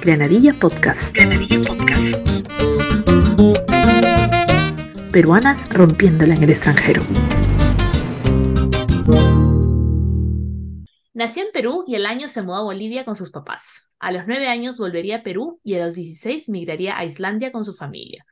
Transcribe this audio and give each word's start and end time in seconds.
Granadilla 0.00 0.54
Podcast. 0.54 1.14
Granadilla 1.14 1.60
Podcast. 1.62 2.16
Peruanas 5.12 5.68
rompiéndola 5.70 6.34
en 6.34 6.42
el 6.42 6.50
extranjero. 6.50 7.02
Nació 11.12 11.42
en 11.42 11.52
Perú 11.52 11.84
y 11.86 11.96
el 11.96 12.06
año 12.06 12.28
se 12.28 12.42
mudó 12.42 12.56
a 12.56 12.62
Bolivia 12.62 13.04
con 13.04 13.16
sus 13.16 13.30
papás. 13.30 13.90
A 13.98 14.12
los 14.12 14.26
nueve 14.26 14.46
años 14.46 14.78
volvería 14.78 15.16
a 15.16 15.22
Perú 15.22 15.60
y 15.64 15.74
a 15.74 15.84
los 15.84 15.94
16 15.96 16.48
migraría 16.48 16.96
a 16.96 17.04
Islandia 17.04 17.52
con 17.52 17.64
su 17.64 17.74
familia. 17.74 18.24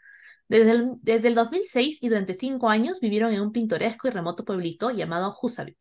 Desde 0.49 0.71
el, 0.71 0.91
desde 1.03 1.29
el 1.29 1.35
2006 1.35 2.03
y 2.03 2.09
durante 2.09 2.35
cinco 2.35 2.69
años 2.71 3.01
vivieron 3.01 3.33
en 3.33 3.41
un 3.41 3.53
pintoresco 3.53 4.07
y 4.07 4.13
remoto 4.13 4.45
pueblito 4.45 4.93
llamado 4.93 5.37
Husavik. 5.43 5.79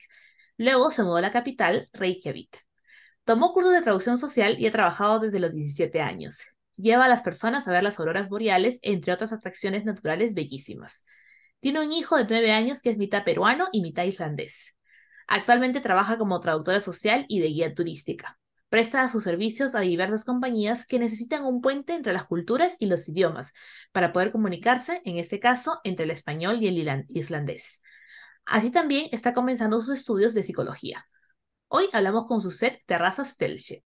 Luego 0.58 0.92
se 0.92 1.04
mudó 1.04 1.18
a 1.18 1.22
la 1.22 1.32
capital, 1.32 1.90
Reykjavik. 1.94 2.66
Tomó 3.26 3.52
cursos 3.52 3.74
de 3.74 3.82
traducción 3.82 4.18
social 4.18 4.58
y 4.60 4.68
ha 4.68 4.72
trabajado 4.72 5.20
desde 5.20 5.40
los 5.40 5.54
17 5.54 6.02
años. 6.02 6.46
Lleva 6.78 7.06
a 7.06 7.10
las 7.10 7.24
personas 7.24 7.68
a 7.68 7.72
ver 7.72 7.84
las 7.84 8.00
auroras 8.00 8.30
boreales, 8.30 8.80
entre 8.82 9.14
otras 9.14 9.34
atracciones 9.34 9.86
naturales 9.86 10.34
bellísimas. 10.34 11.06
Tiene 11.60 11.80
un 11.80 11.92
hijo 11.92 12.18
de 12.18 12.26
nueve 12.30 12.52
años 12.52 12.82
que 12.82 12.90
es 12.90 12.98
mitad 12.98 13.24
peruano 13.24 13.68
y 13.72 13.82
mitad 13.82 14.04
islandés. 14.04 14.76
Actualmente 15.28 15.80
trabaja 15.80 16.18
como 16.18 16.40
traductora 16.40 16.82
social 16.82 17.26
y 17.28 17.40
de 17.40 17.48
guía 17.48 17.74
turística. 17.74 18.40
Presta 18.70 19.08
sus 19.08 19.24
servicios 19.24 19.74
a 19.74 19.80
diversas 19.80 20.26
compañías 20.26 20.86
que 20.86 21.00
necesitan 21.00 21.46
un 21.46 21.62
puente 21.62 21.94
entre 21.94 22.14
las 22.14 22.26
culturas 22.26 22.76
y 22.80 22.88
los 22.88 23.08
idiomas 23.08 23.54
para 23.92 24.12
poder 24.12 24.32
comunicarse, 24.32 25.02
en 25.06 25.18
este 25.18 25.40
caso, 25.40 25.80
entre 25.84 26.06
el 26.06 26.12
español 26.12 26.62
y 26.62 26.68
el 26.68 27.06
islandés. 27.10 27.82
Así 28.46 28.72
también 28.72 29.10
está 29.12 29.34
comenzando 29.34 29.80
sus 29.82 29.98
estudios 29.98 30.34
de 30.34 30.44
psicología. 30.44 31.08
Hoy 31.68 31.90
hablamos 31.94 32.26
con 32.28 32.42
su 32.42 32.52
set 32.52 32.82
Terrazas 32.86 33.36
Felche. 33.36 33.84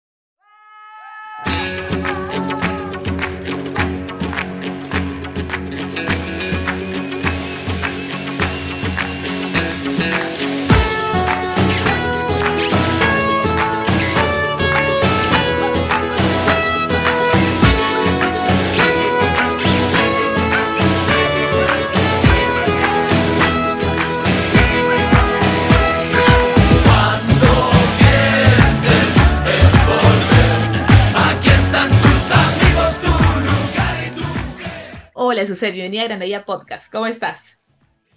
Hola, 35.37 35.45
Susel, 35.45 35.73
bienvenida 35.73 36.01
a 36.01 36.05
Granadilla 36.05 36.45
Podcast. 36.45 36.91
¿Cómo 36.91 37.05
estás? 37.05 37.59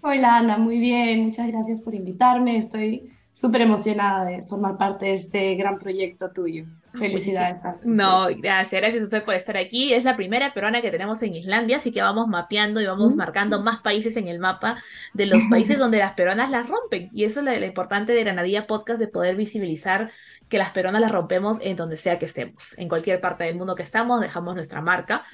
Hola, 0.00 0.38
Ana, 0.38 0.56
muy 0.56 0.78
bien. 0.78 1.26
Muchas 1.26 1.48
gracias 1.48 1.82
por 1.82 1.94
invitarme. 1.94 2.56
Estoy 2.56 3.10
súper 3.34 3.60
emocionada 3.60 4.24
de 4.24 4.46
formar 4.46 4.78
parte 4.78 5.04
de 5.04 5.14
este 5.16 5.54
gran 5.54 5.74
proyecto 5.74 6.32
tuyo. 6.32 6.64
Felicidades. 6.94 7.56
No, 7.84 8.28
gracias, 8.38 8.80
gracias 8.80 9.02
a 9.02 9.04
usted 9.04 9.24
por 9.24 9.34
estar 9.34 9.58
aquí. 9.58 9.92
Es 9.92 10.04
la 10.04 10.16
primera 10.16 10.54
peruana 10.54 10.80
que 10.80 10.90
tenemos 10.90 11.22
en 11.22 11.34
Islandia, 11.34 11.76
así 11.76 11.92
que 11.92 12.00
vamos 12.00 12.26
mapeando 12.26 12.80
y 12.80 12.86
vamos 12.86 13.14
marcando 13.16 13.60
más 13.60 13.80
países 13.80 14.16
en 14.16 14.26
el 14.26 14.38
mapa 14.38 14.82
de 15.12 15.26
los 15.26 15.44
países 15.50 15.78
donde 15.78 15.98
las 15.98 16.12
peruanas 16.12 16.50
las 16.50 16.66
rompen. 16.66 17.10
Y 17.12 17.24
eso 17.24 17.40
es 17.40 17.60
lo, 17.60 17.66
importante 17.66 18.14
de 18.14 18.24
Granadilla 18.24 18.66
Podcast, 18.66 18.98
de 18.98 19.08
poder 19.08 19.36
visibilizar 19.36 20.10
que 20.48 20.56
las 20.56 20.70
peruanas 20.70 21.02
las 21.02 21.12
rompemos 21.12 21.58
en 21.60 21.76
donde 21.76 21.98
sea 21.98 22.18
que 22.18 22.24
estemos. 22.24 22.78
En 22.78 22.88
cualquier 22.88 23.20
parte 23.20 23.44
del 23.44 23.56
mundo 23.56 23.74
que 23.74 23.82
estamos, 23.82 24.22
dejamos 24.22 24.54
nuestra 24.54 24.80
marca. 24.80 25.26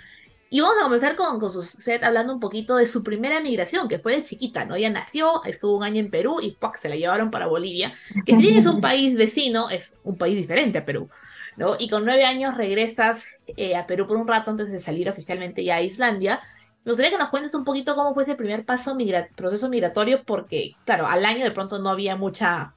Y 0.49 0.61
vamos 0.61 0.77
a 0.79 0.85
comenzar 0.85 1.17
con, 1.17 1.41
con 1.41 1.51
su 1.51 1.61
set 1.63 2.05
hablando 2.05 2.33
un 2.33 2.39
poquito 2.39 2.77
de 2.77 2.87
su 2.87 3.03
primera 3.03 3.41
migración, 3.41 3.89
que 3.89 3.99
fue 3.99 4.15
de 4.15 4.23
chiquita, 4.23 4.65
¿no? 4.65 4.77
Ella 4.77 4.91
nació, 4.91 5.43
estuvo 5.45 5.77
un 5.77 5.83
año 5.83 5.99
en 5.99 6.11
Perú 6.11 6.39
y 6.41 6.53
¡puc! 6.53 6.77
se 6.77 6.89
la 6.89 6.95
llevaron 6.95 7.31
para 7.33 7.49
Bolivia, 7.49 7.93
que 8.25 8.37
si 8.37 8.43
bien 8.43 8.57
es 8.57 8.67
un 8.67 8.81
país 8.83 9.17
vecino, 9.17 9.71
es 9.71 9.99
un 10.05 10.17
país 10.17 10.37
diferente 10.37 10.79
a 10.79 10.85
Perú, 10.85 11.09
¿no? 11.57 11.75
Y 11.79 11.89
con 11.89 12.05
nueve 12.05 12.25
años 12.25 12.57
regresas 12.57 13.27
eh, 13.57 13.75
a 13.75 13.89
Perú 13.89 14.07
por 14.07 14.19
un 14.19 14.29
rato 14.29 14.53
antes 14.53 14.71
de 14.71 14.79
salir 14.79 15.11
oficialmente 15.11 15.65
ya 15.65 15.77
a 15.77 15.83
Islandia. 15.83 16.41
Me 16.85 16.93
gustaría 16.93 17.11
que 17.11 17.19
nos 17.19 17.31
cuentes 17.31 17.53
un 17.55 17.65
poquito 17.65 17.97
cómo 17.97 18.15
fue 18.15 18.23
ese 18.23 18.37
primer 18.37 18.65
paso 18.65 18.97
proceso 19.35 19.69
migratorio, 19.69 20.23
porque, 20.25 20.77
claro, 20.85 21.09
al 21.09 21.25
año 21.25 21.43
de 21.43 21.51
pronto 21.51 21.81
no 21.81 21.91
había 21.91 22.15
mucha 22.15 22.73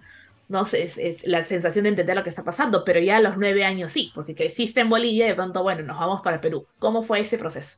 no 0.50 0.66
sé, 0.66 0.84
es, 0.84 1.26
la 1.26 1.44
sensación 1.44 1.84
de 1.84 1.90
entender 1.90 2.16
lo 2.16 2.24
que 2.24 2.30
está 2.30 2.44
pasando, 2.44 2.84
pero 2.84 3.00
ya 3.00 3.18
a 3.18 3.22
los 3.22 3.38
nueve 3.38 3.64
años 3.64 3.92
sí, 3.92 4.12
porque 4.16 4.34
creciste 4.36 4.82
en 4.82 4.90
Bolivia 4.90 5.26
y 5.26 5.30
de 5.30 5.36
pronto, 5.36 5.62
bueno, 5.62 5.84
nos 5.84 6.00
vamos 6.00 6.22
para 6.22 6.42
Perú. 6.42 6.66
¿Cómo 6.80 7.04
fue 7.04 7.20
ese 7.22 7.38
proceso? 7.38 7.78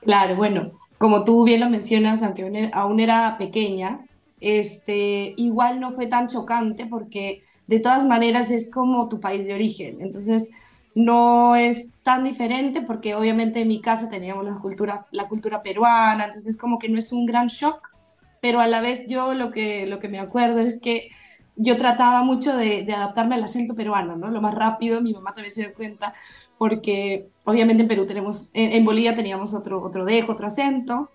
Claro, 0.00 0.36
bueno, 0.36 0.72
como 0.96 1.22
tú 1.24 1.44
bien 1.44 1.60
lo 1.60 1.68
mencionas, 1.68 2.22
aunque 2.22 2.70
aún 2.72 2.98
era 2.98 3.36
pequeña, 3.38 4.06
este, 4.40 5.34
igual 5.36 5.80
no 5.80 5.92
fue 5.92 6.06
tan 6.06 6.28
chocante 6.28 6.86
porque 6.86 7.44
de 7.66 7.78
todas 7.78 8.06
maneras 8.06 8.50
es 8.50 8.70
como 8.70 9.10
tu 9.10 9.20
país 9.20 9.44
de 9.44 9.52
origen. 9.52 10.00
Entonces, 10.00 10.50
no 10.94 11.56
es 11.56 11.92
tan 12.02 12.24
diferente 12.24 12.80
porque 12.80 13.14
obviamente 13.14 13.60
en 13.60 13.68
mi 13.68 13.82
casa 13.82 14.08
teníamos 14.08 14.46
la 14.46 14.58
cultura, 14.58 15.06
la 15.10 15.28
cultura 15.28 15.62
peruana, 15.62 16.24
entonces 16.24 16.58
como 16.58 16.78
que 16.78 16.88
no 16.88 16.98
es 16.98 17.12
un 17.12 17.26
gran 17.26 17.48
shock, 17.48 17.86
pero 18.40 18.60
a 18.60 18.66
la 18.66 18.80
vez 18.80 19.06
yo 19.06 19.34
lo 19.34 19.50
que, 19.50 19.86
lo 19.86 19.98
que 19.98 20.08
me 20.08 20.18
acuerdo 20.18 20.60
es 20.60 20.80
que 20.80 21.10
yo 21.56 21.76
trataba 21.76 22.22
mucho 22.22 22.56
de, 22.56 22.90
adaptarme 22.92 23.34
al 23.34 23.44
acento 23.44 23.74
peruano, 23.74 24.16
¿no? 24.16 24.30
Lo 24.30 24.40
más 24.40 24.54
rápido, 24.54 25.00
mi 25.00 25.12
mamá 25.12 25.34
también 25.34 25.54
se 25.54 25.60
dio 25.62 25.74
cuenta, 25.74 26.14
porque 26.58 27.28
obviamente 27.44 27.82
en 27.82 27.88
Perú 27.88 28.06
tenemos, 28.06 28.50
en, 28.52 28.84
Bolivia 28.84 29.14
teníamos 29.14 29.54
otro, 29.54 29.82
otro 29.82 30.04
dejo, 30.04 30.32
otro 30.32 30.46
acento. 30.46 31.10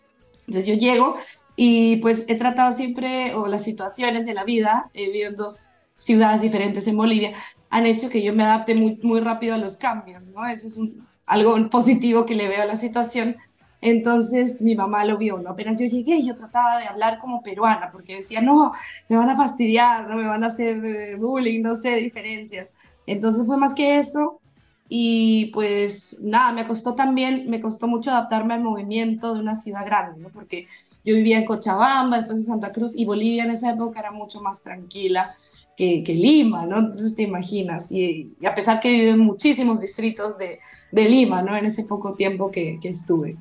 Entonces 0.47 0.68
yo 0.68 0.75
llego 0.75 1.16
y 1.56 1.97
pues 1.97 2.25
he 2.28 2.35
tratado 2.35 2.72
siempre, 2.74 3.34
o 3.35 3.47
las 3.47 3.63
situaciones 3.63 4.25
de 4.25 4.34
la 4.34 4.44
vida, 4.44 4.90
he 4.94 5.06
vivido 5.07 5.29
en 5.29 5.35
dos 5.35 5.75
ciudades 5.95 6.41
diferentes 6.41 6.88
en 6.88 6.97
Bolivia, 6.97 7.34
han 7.69 7.85
hecho 7.85 8.09
que 8.09 8.22
yo 8.22 8.34
me 8.34 8.44
adapte 8.44 8.75
muy, 8.75 9.00
muy 9.01 9.22
rápido 9.22 9.56
a 9.56 9.57
los 9.57 9.78
cambios, 9.78 10.28
¿no? 10.28 10.45
Eso 10.45 10.68
es 10.68 10.79
algo 11.25 11.69
positivo 11.69 12.25
que 12.25 12.35
le 12.35 12.47
veo 12.47 12.62
a 12.62 12.66
la 12.66 12.75
situación 12.75 13.38
entonces 13.85 14.63
mi 14.63 14.75
mamá 14.75 15.06
lo 15.06 15.16
vio, 15.18 15.38
¿no? 15.38 15.51
Apenas 15.51 15.79
yo 15.79 15.85
llegué, 15.85 16.23
yo 16.23 16.34
trataba 16.34 16.79
de 16.79 16.88
hablar 16.88 17.19
como 17.19 17.44
peruana, 17.44 17.91
porque 17.91 18.16
decía, 18.16 18.41
no, 18.41 18.73
me 19.09 19.16
van 19.16 19.29
a 19.29 19.38
fastidiar, 19.38 20.09
no 20.09 20.16
me 20.16 20.28
van 20.28 20.44
a 20.44 20.47
hacer 20.47 20.84
eh, 20.84 21.16
bullying, 21.16 21.62
no 21.62 21.75
sé, 21.75 21.95
diferencias. 21.97 22.74
Entonces 23.06 23.45
fue 23.45 23.57
más 23.57 23.75
que 23.75 24.00
eso. 24.00 24.41
Y 24.90 25.51
pues 25.53 26.18
nada, 26.19 26.51
me 26.51 26.66
costó 26.66 26.95
también, 26.95 27.47
me 27.47 27.62
costó 27.62 27.88
mucho 27.88 28.09
adaptarme 28.09 28.56
al 28.56 28.63
movimiento 28.63 29.35
de 29.35 29.40
una 29.40 29.53
ciudad 29.53 29.85
grande, 29.85 30.19
¿no? 30.19 30.29
Porque 30.29 30.68
yo 31.03 31.16
vivía 31.16 31.38
en 31.38 31.45
Cochabamba, 31.45 32.18
después 32.18 32.40
en 32.40 32.45
Santa 32.45 32.72
Cruz, 32.72 32.94
y 32.95 33.06
Bolivia 33.06 33.44
en 33.44 33.51
esa 33.51 33.72
época 33.72 34.00
era 34.00 34.12
mucho 34.12 34.41
más 34.41 34.63
tranquila 34.63 35.35
que, 35.78 36.03
que 36.03 36.16
Lima, 36.16 36.66
¿no? 36.66 36.79
Entonces 36.79 37.16
te 37.16 37.22
imaginas, 37.24 37.91
y, 37.91 38.34
a 38.45 38.56
pesar 38.56 38.79
que 38.79 38.90
vivido 38.90 39.13
en 39.13 39.19
muchísimos 39.19 39.79
distritos 39.79 40.40
de, 40.40 40.59
de 40.91 41.06
Lima, 41.06 41.44
¿no? 41.44 41.56
En 41.56 41.66
ese 41.66 41.84
poco 41.84 42.16
tiempo 42.16 42.50
que, 42.50 42.79
que 42.81 42.90
estuve. 42.90 43.38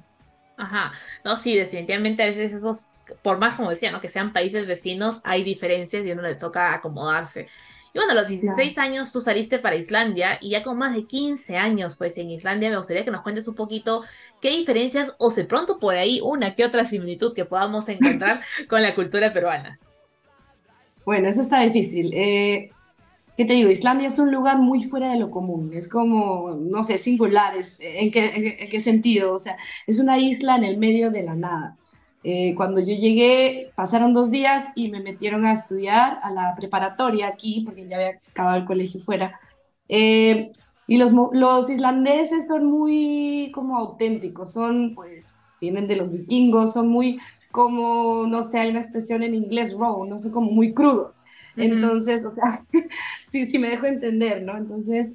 Ajá, 0.56 0.92
no, 1.24 1.36
sí, 1.36 1.56
definitivamente 1.56 2.22
a 2.22 2.26
veces 2.26 2.52
esos, 2.52 2.88
por 3.22 3.38
más 3.38 3.56
como 3.56 3.70
decía, 3.70 3.90
¿no? 3.90 4.00
Que 4.00 4.08
sean 4.08 4.32
países 4.32 4.66
vecinos, 4.66 5.20
hay 5.24 5.42
diferencias 5.42 6.06
y 6.06 6.10
a 6.10 6.14
uno 6.14 6.22
le 6.22 6.36
toca 6.36 6.72
acomodarse. 6.72 7.48
Y 7.92 7.98
bueno, 7.98 8.12
a 8.12 8.14
los 8.16 8.28
16 8.28 8.76
años 8.78 9.12
tú 9.12 9.20
saliste 9.20 9.60
para 9.60 9.76
Islandia 9.76 10.38
y 10.40 10.50
ya 10.50 10.64
con 10.64 10.76
más 10.76 10.94
de 10.94 11.06
15 11.06 11.56
años, 11.56 11.96
pues 11.96 12.18
en 12.18 12.28
Islandia 12.30 12.70
me 12.70 12.76
gustaría 12.76 13.04
que 13.04 13.12
nos 13.12 13.22
cuentes 13.22 13.46
un 13.46 13.54
poquito 13.54 14.02
qué 14.40 14.50
diferencias 14.50 15.14
o 15.18 15.30
de 15.30 15.44
pronto 15.44 15.78
por 15.78 15.94
ahí 15.94 16.20
una 16.20 16.56
que 16.56 16.64
otra 16.64 16.84
similitud 16.84 17.34
que 17.34 17.44
podamos 17.44 17.88
encontrar 17.88 18.42
con 18.68 18.82
la 18.82 18.96
cultura 18.96 19.32
peruana. 19.32 19.78
Bueno, 21.04 21.28
eso 21.28 21.42
está 21.42 21.60
difícil. 21.60 22.12
Eh, 22.14 22.70
¿qué 23.36 23.44
te 23.44 23.54
digo? 23.54 23.70
Islandia 23.70 24.08
es 24.08 24.18
un 24.18 24.32
lugar 24.32 24.58
muy 24.58 24.84
fuera 24.84 25.10
de 25.10 25.18
lo 25.18 25.30
común, 25.30 25.72
es 25.74 25.88
como, 25.88 26.56
no 26.60 26.82
sé, 26.82 26.98
singular, 26.98 27.54
¿en, 27.80 28.10
qué, 28.10 28.56
en, 28.60 28.70
qué, 28.70 28.80
sentido? 28.80 29.34
O 29.34 29.38
sea, 29.38 29.56
es 29.86 29.98
una 29.98 30.18
isla 30.18 30.56
en 30.56 30.64
el 30.64 30.78
medio 30.78 31.10
de 31.10 31.22
la 31.22 31.34
nada. 31.34 31.76
Eh, 32.22 32.54
cuando 32.56 32.80
yo 32.80 32.94
llegué, 32.94 33.70
pasaron 33.74 34.14
dos 34.14 34.30
días 34.30 34.64
y 34.74 34.88
me 34.88 35.00
metieron 35.00 35.44
a 35.44 35.52
estudiar 35.52 36.18
a 36.22 36.30
la 36.30 36.54
preparatoria 36.56 37.28
aquí, 37.28 37.62
porque 37.64 37.86
ya 37.86 37.96
había 37.96 38.20
acabado 38.30 38.56
el 38.56 38.64
colegio 38.64 39.00
fuera. 39.00 39.38
Eh, 39.88 40.50
y 40.86 40.96
los, 40.96 41.12
los 41.12 41.68
islandeses 41.68 42.46
son 42.46 42.66
muy 42.66 43.50
como 43.54 43.76
auténticos, 43.76 44.52
son 44.52 44.94
pues, 44.94 45.40
vienen 45.60 45.88
de 45.88 45.96
los 45.96 46.10
vikingos, 46.10 46.72
son 46.72 46.88
muy 46.88 47.18
como, 47.50 48.26
no 48.26 48.42
sé, 48.42 48.58
hay 48.58 48.70
una 48.70 48.80
expresión 48.80 49.22
en 49.22 49.34
inglés, 49.34 49.74
raw, 49.78 50.04
no 50.04 50.18
sé, 50.18 50.30
como 50.32 50.50
muy 50.50 50.74
crudos. 50.74 51.22
Entonces, 51.56 52.24
o 52.24 52.34
sea, 52.34 52.64
sí, 53.34 53.46
sí 53.46 53.58
me 53.58 53.68
dejo 53.68 53.86
entender, 53.86 54.42
¿no? 54.42 54.56
Entonces, 54.56 55.12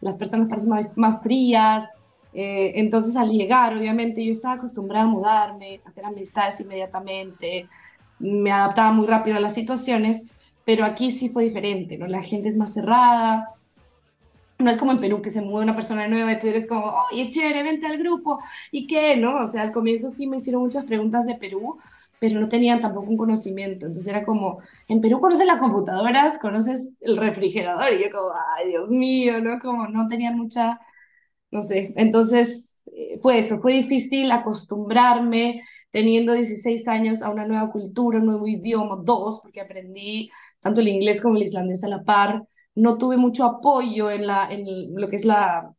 las 0.00 0.16
personas 0.16 0.48
parecen 0.48 0.90
más, 0.96 1.22
frías. 1.22 1.84
Eh, 2.32 2.72
entonces, 2.76 3.14
al 3.14 3.28
llegar, 3.30 3.76
obviamente, 3.76 4.24
yo 4.24 4.32
estaba 4.32 4.54
acostumbrada 4.54 5.04
a 5.04 5.08
mudarme, 5.08 5.82
a 5.84 5.88
hacer 5.88 6.06
amistades 6.06 6.58
inmediatamente, 6.60 7.66
me 8.18 8.50
adaptaba 8.50 8.90
muy 8.92 9.06
rápido 9.06 9.36
a 9.36 9.40
las 9.40 9.52
situaciones, 9.52 10.28
pero 10.64 10.84
aquí 10.86 11.10
sí 11.10 11.28
fue 11.28 11.44
diferente, 11.44 11.98
¿no? 11.98 12.06
La 12.06 12.22
gente 12.22 12.48
es 12.48 12.56
más 12.56 12.72
cerrada, 12.72 13.54
no 14.58 14.70
es 14.70 14.78
como 14.78 14.92
en 14.92 15.00
Perú 15.00 15.20
que 15.20 15.30
se 15.30 15.42
mueve 15.42 15.64
una 15.64 15.74
persona 15.74 16.08
nueva 16.08 16.32
y 16.32 16.40
tú 16.40 16.46
eres 16.46 16.66
como, 16.66 16.94
oye, 17.12 17.30
chévere, 17.30 17.62
vente 17.62 17.86
al 17.86 17.98
grupo, 17.98 18.38
¿y 18.72 18.86
qué? 18.86 19.16
¿No? 19.16 19.36
O 19.42 19.46
sea, 19.46 19.62
al 19.62 19.72
comienzo 19.72 20.08
sí 20.08 20.26
me 20.26 20.38
hicieron 20.38 20.62
muchas 20.62 20.84
preguntas 20.84 21.26
de 21.26 21.34
Perú, 21.34 21.78
pero 22.20 22.40
no 22.40 22.48
tenían 22.48 22.80
tampoco 22.80 23.10
un 23.10 23.16
conocimiento. 23.16 23.86
Entonces 23.86 24.06
era 24.06 24.24
como, 24.24 24.58
en 24.88 25.00
Perú 25.00 25.20
conoces 25.20 25.46
las 25.46 25.58
computadoras, 25.60 26.38
conoces 26.38 26.98
el 27.02 27.16
refrigerador, 27.16 27.92
y 27.92 28.02
yo 28.04 28.10
como, 28.10 28.32
ay, 28.58 28.68
Dios 28.70 28.90
mío, 28.90 29.40
¿no? 29.40 29.58
Como 29.60 29.88
no 29.88 30.08
tenían 30.08 30.36
mucha, 30.36 30.78
no 31.50 31.62
sé. 31.62 31.92
Entonces 31.96 32.80
eh, 32.86 33.18
fue 33.20 33.38
eso, 33.38 33.58
fue 33.60 33.72
difícil 33.74 34.30
acostumbrarme 34.32 35.62
teniendo 35.90 36.34
16 36.34 36.86
años 36.88 37.22
a 37.22 37.30
una 37.30 37.46
nueva 37.46 37.70
cultura, 37.70 38.18
un 38.18 38.26
nuevo 38.26 38.46
idioma, 38.46 38.98
dos, 39.02 39.40
porque 39.42 39.60
aprendí 39.60 40.30
tanto 40.60 40.80
el 40.80 40.88
inglés 40.88 41.20
como 41.20 41.36
el 41.36 41.44
islandés 41.44 41.82
a 41.84 41.88
la 41.88 42.04
par. 42.04 42.44
No 42.74 42.98
tuve 42.98 43.16
mucho 43.16 43.44
apoyo 43.44 44.10
en, 44.10 44.26
la, 44.26 44.48
en 44.52 44.94
lo 44.94 45.08
que 45.08 45.16
es 45.16 45.24
la, 45.24 45.74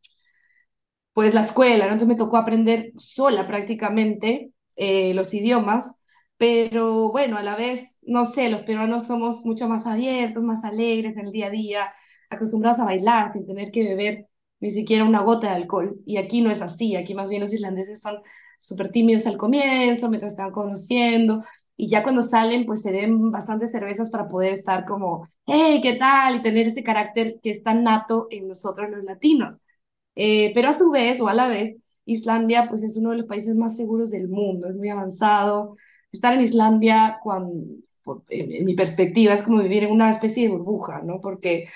pues 1.12 1.34
la 1.34 1.42
escuela, 1.42 1.86
¿no? 1.86 1.92
entonces 1.92 2.08
me 2.08 2.14
tocó 2.16 2.36
aprender 2.36 2.92
sola 2.96 3.46
prácticamente 3.46 4.52
eh, 4.76 5.12
los 5.14 5.34
idiomas, 5.34 5.99
pero 6.40 7.10
bueno, 7.10 7.36
a 7.36 7.42
la 7.42 7.54
vez, 7.54 7.98
no 8.00 8.24
sé, 8.24 8.48
los 8.48 8.62
peruanos 8.62 9.06
somos 9.06 9.44
mucho 9.44 9.68
más 9.68 9.86
abiertos, 9.86 10.42
más 10.42 10.64
alegres 10.64 11.14
en 11.18 11.26
el 11.26 11.32
día 11.32 11.48
a 11.48 11.50
día, 11.50 11.94
acostumbrados 12.30 12.80
a 12.80 12.86
bailar 12.86 13.34
sin 13.34 13.46
tener 13.46 13.70
que 13.70 13.82
beber 13.82 14.26
ni 14.58 14.70
siquiera 14.70 15.04
una 15.04 15.20
gota 15.20 15.48
de 15.48 15.56
alcohol. 15.56 16.00
Y 16.06 16.16
aquí 16.16 16.40
no 16.40 16.50
es 16.50 16.62
así, 16.62 16.96
aquí 16.96 17.14
más 17.14 17.28
bien 17.28 17.42
los 17.42 17.52
islandeses 17.52 18.00
son 18.00 18.22
súper 18.58 18.90
tímidos 18.90 19.26
al 19.26 19.36
comienzo, 19.36 20.08
mientras 20.08 20.32
están 20.32 20.50
conociendo, 20.50 21.44
y 21.76 21.88
ya 21.88 22.02
cuando 22.02 22.22
salen, 22.22 22.64
pues 22.64 22.80
se 22.82 22.90
den 22.92 23.30
bastantes 23.30 23.70
cervezas 23.70 24.10
para 24.10 24.28
poder 24.28 24.54
estar 24.54 24.86
como, 24.86 25.28
hey, 25.46 25.80
¿qué 25.82 25.96
tal? 25.96 26.36
Y 26.36 26.42
tener 26.42 26.66
ese 26.68 26.82
carácter 26.82 27.38
que 27.42 27.50
es 27.52 27.62
tan 27.62 27.84
nato 27.84 28.28
en 28.30 28.48
nosotros 28.48 28.88
los 28.90 29.04
latinos. 29.04 29.66
Eh, 30.14 30.52
pero 30.54 30.70
a 30.70 30.72
su 30.72 30.90
vez, 30.90 31.20
o 31.20 31.28
a 31.28 31.34
la 31.34 31.48
vez, 31.48 31.76
Islandia, 32.06 32.66
pues 32.68 32.82
es 32.82 32.96
uno 32.96 33.10
de 33.10 33.18
los 33.18 33.26
países 33.26 33.54
más 33.56 33.76
seguros 33.76 34.10
del 34.10 34.28
mundo, 34.28 34.68
es 34.68 34.76
muy 34.76 34.88
avanzado. 34.88 35.76
Estar 36.12 36.34
en 36.34 36.42
Islandia, 36.42 37.18
cuando, 37.22 37.52
en, 38.28 38.64
mi 38.64 38.74
perspectiva, 38.74 39.34
es 39.34 39.42
como 39.42 39.62
vivir 39.62 39.84
en 39.84 39.92
una 39.92 40.10
especie 40.10 40.44
de 40.44 40.54
burbuja, 40.54 41.02
¿no? 41.02 41.20
Porque 41.20 41.68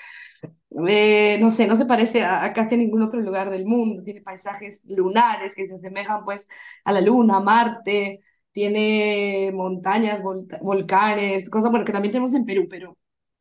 eh, 0.87 1.37
no 1.39 1.49
sé, 1.49 1.67
no 1.67 1.75
se 1.75 1.85
parece 1.85 2.23
a, 2.23 2.51
casi 2.53 2.75
ningún 2.77 3.01
otro 3.01 3.21
lugar 3.21 3.49
del 3.49 3.65
mundo. 3.65 4.03
Tiene 4.03 4.21
paisajes 4.21 4.83
lunares 4.85 5.55
que 5.55 5.65
se 5.65 5.75
asemejan 5.75 6.25
pues 6.25 6.47
a 6.83 6.91
la 6.91 7.01
Luna, 7.01 7.37
a 7.37 7.39
Marte, 7.41 8.21
tiene 8.51 9.51
montañas, 9.53 10.21
volcanes, 10.61 11.49
cosas 11.49 11.71
bueno, 11.71 11.85
que 11.85 11.91
también 11.91 12.11
tenemos 12.13 12.33
en 12.33 12.45
Perú, 12.45 12.67
pero 12.69 12.97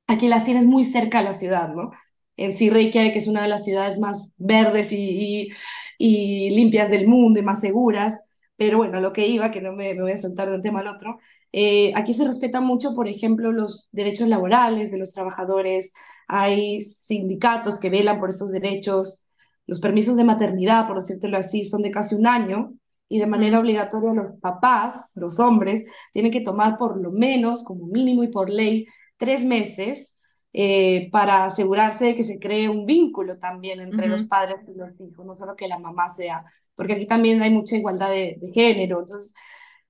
aquí 0.07 0.29
las 0.29 0.45
tienes 0.45 0.67
muy 0.67 0.85
cerca 0.85 1.21
a 1.21 1.23
la 1.23 1.33
ciudad, 1.33 1.73
¿no? 1.75 1.91
En 2.37 2.53
sí, 2.53 2.71
Reykjavik, 2.71 3.17
es 3.17 3.29
una 3.29 3.43
de 3.43 3.49
las 3.49 3.65
ciudades 3.65 3.99
más 3.99 4.35
verdes 4.39 4.93
y, 4.93 5.51
y, 5.99 6.51
limpias 6.51 6.91
del 6.91 7.07
mundo 7.07 7.39
y 7.39 7.43
más 7.45 7.61
seguras, 7.61 8.29
pero 8.57 8.79
bueno, 8.79 9.01
lo 9.01 9.13
que 9.13 9.27
iba, 9.27 9.51
que 9.51 9.61
no 9.61 9.73
me, 9.73 9.95
me 9.95 10.03
voy 10.03 10.13
a 10.13 10.17
soltar 10.17 10.49
de 10.51 10.57
un 10.57 10.63
tema 10.63 10.81
al 10.81 10.89
otro, 10.89 11.19
eh, 11.53 11.93
aquí 11.97 12.15
se 12.15 12.25
respeta 12.25 12.61
mucho, 12.61 12.95
por 12.95 13.09
ejemplo, 13.09 13.53
los 13.53 13.89
derechos 13.93 14.29
laborales 14.29 14.91
de 14.91 14.99
los 14.99 15.13
trabajadores, 15.13 15.93
hay 16.29 16.81
sindicatos 16.83 17.79
que 17.81 17.91
velan 17.91 18.21
por 18.21 18.31
esos 18.31 18.53
derechos, 18.53 19.27
los 19.67 19.81
permisos 19.81 20.17
de 20.17 20.25
maternidad, 20.25 20.87
por 20.87 20.97
decírtelo 20.97 21.37
así, 21.37 21.65
son 21.65 21.83
de 21.83 21.91
casi 21.91 22.15
un 22.15 22.27
año 22.27 22.75
y 23.09 23.19
de 23.19 23.27
manera 23.27 23.61
obligatoria 23.61 24.13
los 24.13 24.41
papás, 24.41 25.13
los 25.17 25.39
hombres, 25.41 25.85
tienen 26.13 26.33
que 26.33 26.41
tomar 26.41 26.79
por 26.79 27.01
lo 27.01 27.11
menos, 27.13 27.65
como 27.65 27.87
mínimo 27.87 28.25
y 28.25 28.29
por 28.29 28.51
ley, 28.51 28.87
tres 29.19 29.45
meses 29.45 30.14
eh, 30.55 31.11
para 31.13 31.47
asegurarse 31.47 32.07
de 32.07 32.17
que 32.17 32.25
se 32.25 32.41
cree 32.41 32.71
un 32.71 32.87
vínculo 32.87 33.39
también 33.39 33.81
entre 33.83 34.09
los 34.09 34.25
padres 34.25 34.59
y 34.69 34.75
los 34.79 34.91
hijos, 35.01 35.27
no 35.27 35.37
solo 35.37 35.57
que 35.57 35.69
la 35.69 35.81
mamá 35.81 36.09
sea, 36.11 36.47
porque 36.77 36.95
aquí 36.95 37.07
también 37.09 37.43
hay 37.43 37.51
mucha 37.51 37.77
igualdad 37.77 38.11
de, 38.11 38.39
de 38.41 38.53
género, 38.53 39.01
entonces 39.01 39.35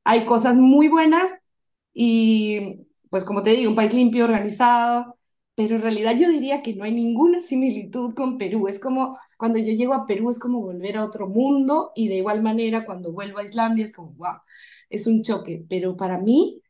hay 0.04 0.26
cosas 0.26 0.56
muy 0.56 0.88
buenas 0.88 1.30
y 1.92 2.86
pues 3.10 3.24
como 3.24 3.42
te 3.42 3.50
digo, 3.50 3.70
un 3.70 3.76
país 3.76 3.94
limpio, 3.94 4.24
organizado, 4.24 5.18
pero 5.54 5.76
en 5.76 5.82
realidad 5.82 6.16
yo 6.18 6.28
diría 6.30 6.62
que 6.62 6.74
no 6.74 6.84
hay 6.84 6.92
ninguna 6.92 7.40
similitud 7.40 8.14
con 8.14 8.38
Perú. 8.38 8.66
Es 8.68 8.80
como 8.80 9.16
cuando 9.38 9.58
yo 9.60 9.72
llego 9.72 9.94
a 9.94 10.06
Perú 10.06 10.30
es 10.30 10.38
como 10.40 10.60
volver 10.60 10.96
a 10.96 11.04
otro 11.04 11.28
mundo 11.28 11.92
y 11.94 12.08
de 12.08 12.16
igual 12.16 12.42
manera 12.42 12.84
cuando 12.84 13.12
vuelvo 13.12 13.38
a 13.38 13.44
Islandia 13.44 13.84
es 13.84 13.92
como, 13.92 14.12
wow, 14.14 14.38
es 14.90 15.06
un 15.06 15.22
choque. 15.22 15.64
Pero 15.68 15.96
para 15.96 16.18
mí 16.18 16.60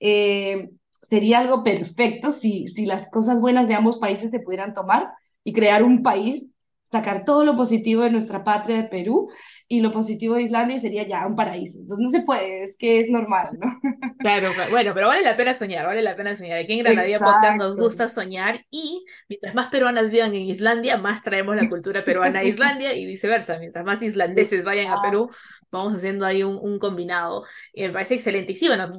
eh, 0.00 0.70
sería 1.04 1.38
algo 1.38 1.62
perfecto 1.62 2.30
si, 2.30 2.66
si 2.68 2.86
las 2.86 3.10
cosas 3.10 3.40
buenas 3.40 3.68
de 3.68 3.74
ambos 3.74 3.98
países 3.98 4.30
se 4.30 4.40
pudieran 4.40 4.74
tomar 4.74 5.10
y 5.44 5.52
crear 5.52 5.84
un 5.84 6.02
país, 6.02 6.50
sacar 6.90 7.24
todo 7.24 7.44
lo 7.44 7.56
positivo 7.56 8.02
de 8.02 8.10
nuestra 8.10 8.44
patria 8.44 8.76
de 8.76 8.88
Perú 8.88 9.28
y 9.66 9.80
lo 9.80 9.90
positivo 9.92 10.34
de 10.34 10.42
Islandia 10.42 10.78
sería 10.78 11.06
ya 11.06 11.26
un 11.26 11.36
paraíso. 11.36 11.80
Entonces 11.80 12.04
no 12.04 12.10
se 12.10 12.24
puede, 12.24 12.62
es 12.62 12.76
que 12.78 13.00
es 13.00 13.08
normal, 13.08 13.50
¿no? 13.58 13.66
Claro, 14.18 14.50
bueno, 14.70 14.92
pero 14.94 15.08
vale 15.08 15.22
la 15.22 15.36
pena 15.36 15.52
soñar, 15.52 15.84
vale 15.84 16.00
la 16.00 16.16
pena 16.16 16.34
soñar. 16.34 16.60
Aquí 16.60 16.74
en 16.74 16.84
Granadilla 16.84 17.18
Podcast 17.18 17.58
nos 17.58 17.76
gusta 17.76 18.08
soñar 18.08 18.64
y 18.70 19.04
mientras 19.28 19.54
más 19.54 19.66
peruanas 19.66 20.10
vivan 20.10 20.34
en 20.34 20.42
Islandia, 20.42 20.96
más 20.96 21.22
traemos 21.22 21.56
la 21.56 21.68
cultura 21.68 22.04
peruana 22.04 22.40
a 22.40 22.44
Islandia 22.44 22.94
y 22.94 23.04
viceversa. 23.04 23.58
Mientras 23.58 23.84
más 23.84 24.00
islandeses 24.00 24.64
vayan 24.64 24.90
a 24.92 25.02
Perú, 25.02 25.30
vamos 25.70 25.94
haciendo 25.94 26.24
ahí 26.24 26.42
un, 26.42 26.58
un 26.60 26.78
combinado. 26.78 27.44
Y 27.72 27.82
me 27.82 27.90
parece 27.90 28.14
excelente. 28.14 28.52
Y 28.52 28.56
sí, 28.56 28.68
bueno, 28.68 28.92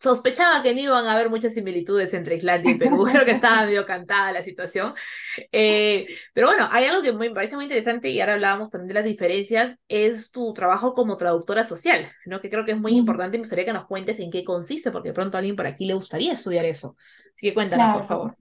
sospechaba 0.00 0.62
que 0.62 0.74
no 0.74 0.80
iban 0.80 1.04
a 1.06 1.12
haber 1.12 1.28
muchas 1.28 1.52
similitudes 1.52 2.14
entre 2.14 2.36
Islandia 2.36 2.72
y 2.72 2.78
Perú, 2.78 3.04
creo 3.12 3.24
que 3.24 3.32
estaba 3.32 3.66
medio 3.66 3.84
cantada 3.84 4.32
la 4.32 4.42
situación. 4.42 4.94
Eh, 5.52 6.06
pero 6.32 6.46
bueno, 6.46 6.66
hay 6.70 6.86
algo 6.86 7.02
que 7.02 7.12
me 7.12 7.30
parece 7.30 7.54
muy 7.56 7.66
interesante 7.66 8.08
y 8.08 8.20
ahora 8.20 8.34
hablábamos 8.34 8.70
también 8.70 8.88
de 8.88 8.94
las 8.94 9.04
diferencias, 9.04 9.76
es 9.88 10.30
tu 10.30 10.54
trabajo 10.54 10.94
como 10.94 11.16
traductora 11.16 11.64
social, 11.64 12.10
¿no? 12.24 12.40
que 12.40 12.48
creo 12.48 12.64
que 12.64 12.72
es 12.72 12.80
muy 12.80 12.96
importante 12.96 13.36
y 13.36 13.40
me 13.40 13.42
gustaría 13.42 13.66
que 13.66 13.72
nos 13.72 13.86
cuentes 13.86 14.18
en 14.18 14.30
qué 14.30 14.42
consiste, 14.42 14.90
porque 14.90 15.10
de 15.10 15.14
pronto 15.14 15.36
a 15.36 15.40
alguien 15.40 15.56
por 15.56 15.66
aquí 15.66 15.84
le 15.84 15.94
gustaría 15.94 16.32
estudiar 16.32 16.64
eso. 16.64 16.96
Así 17.34 17.46
que 17.46 17.54
cuéntanos, 17.54 17.98
por 17.98 18.08
favor. 18.08 18.36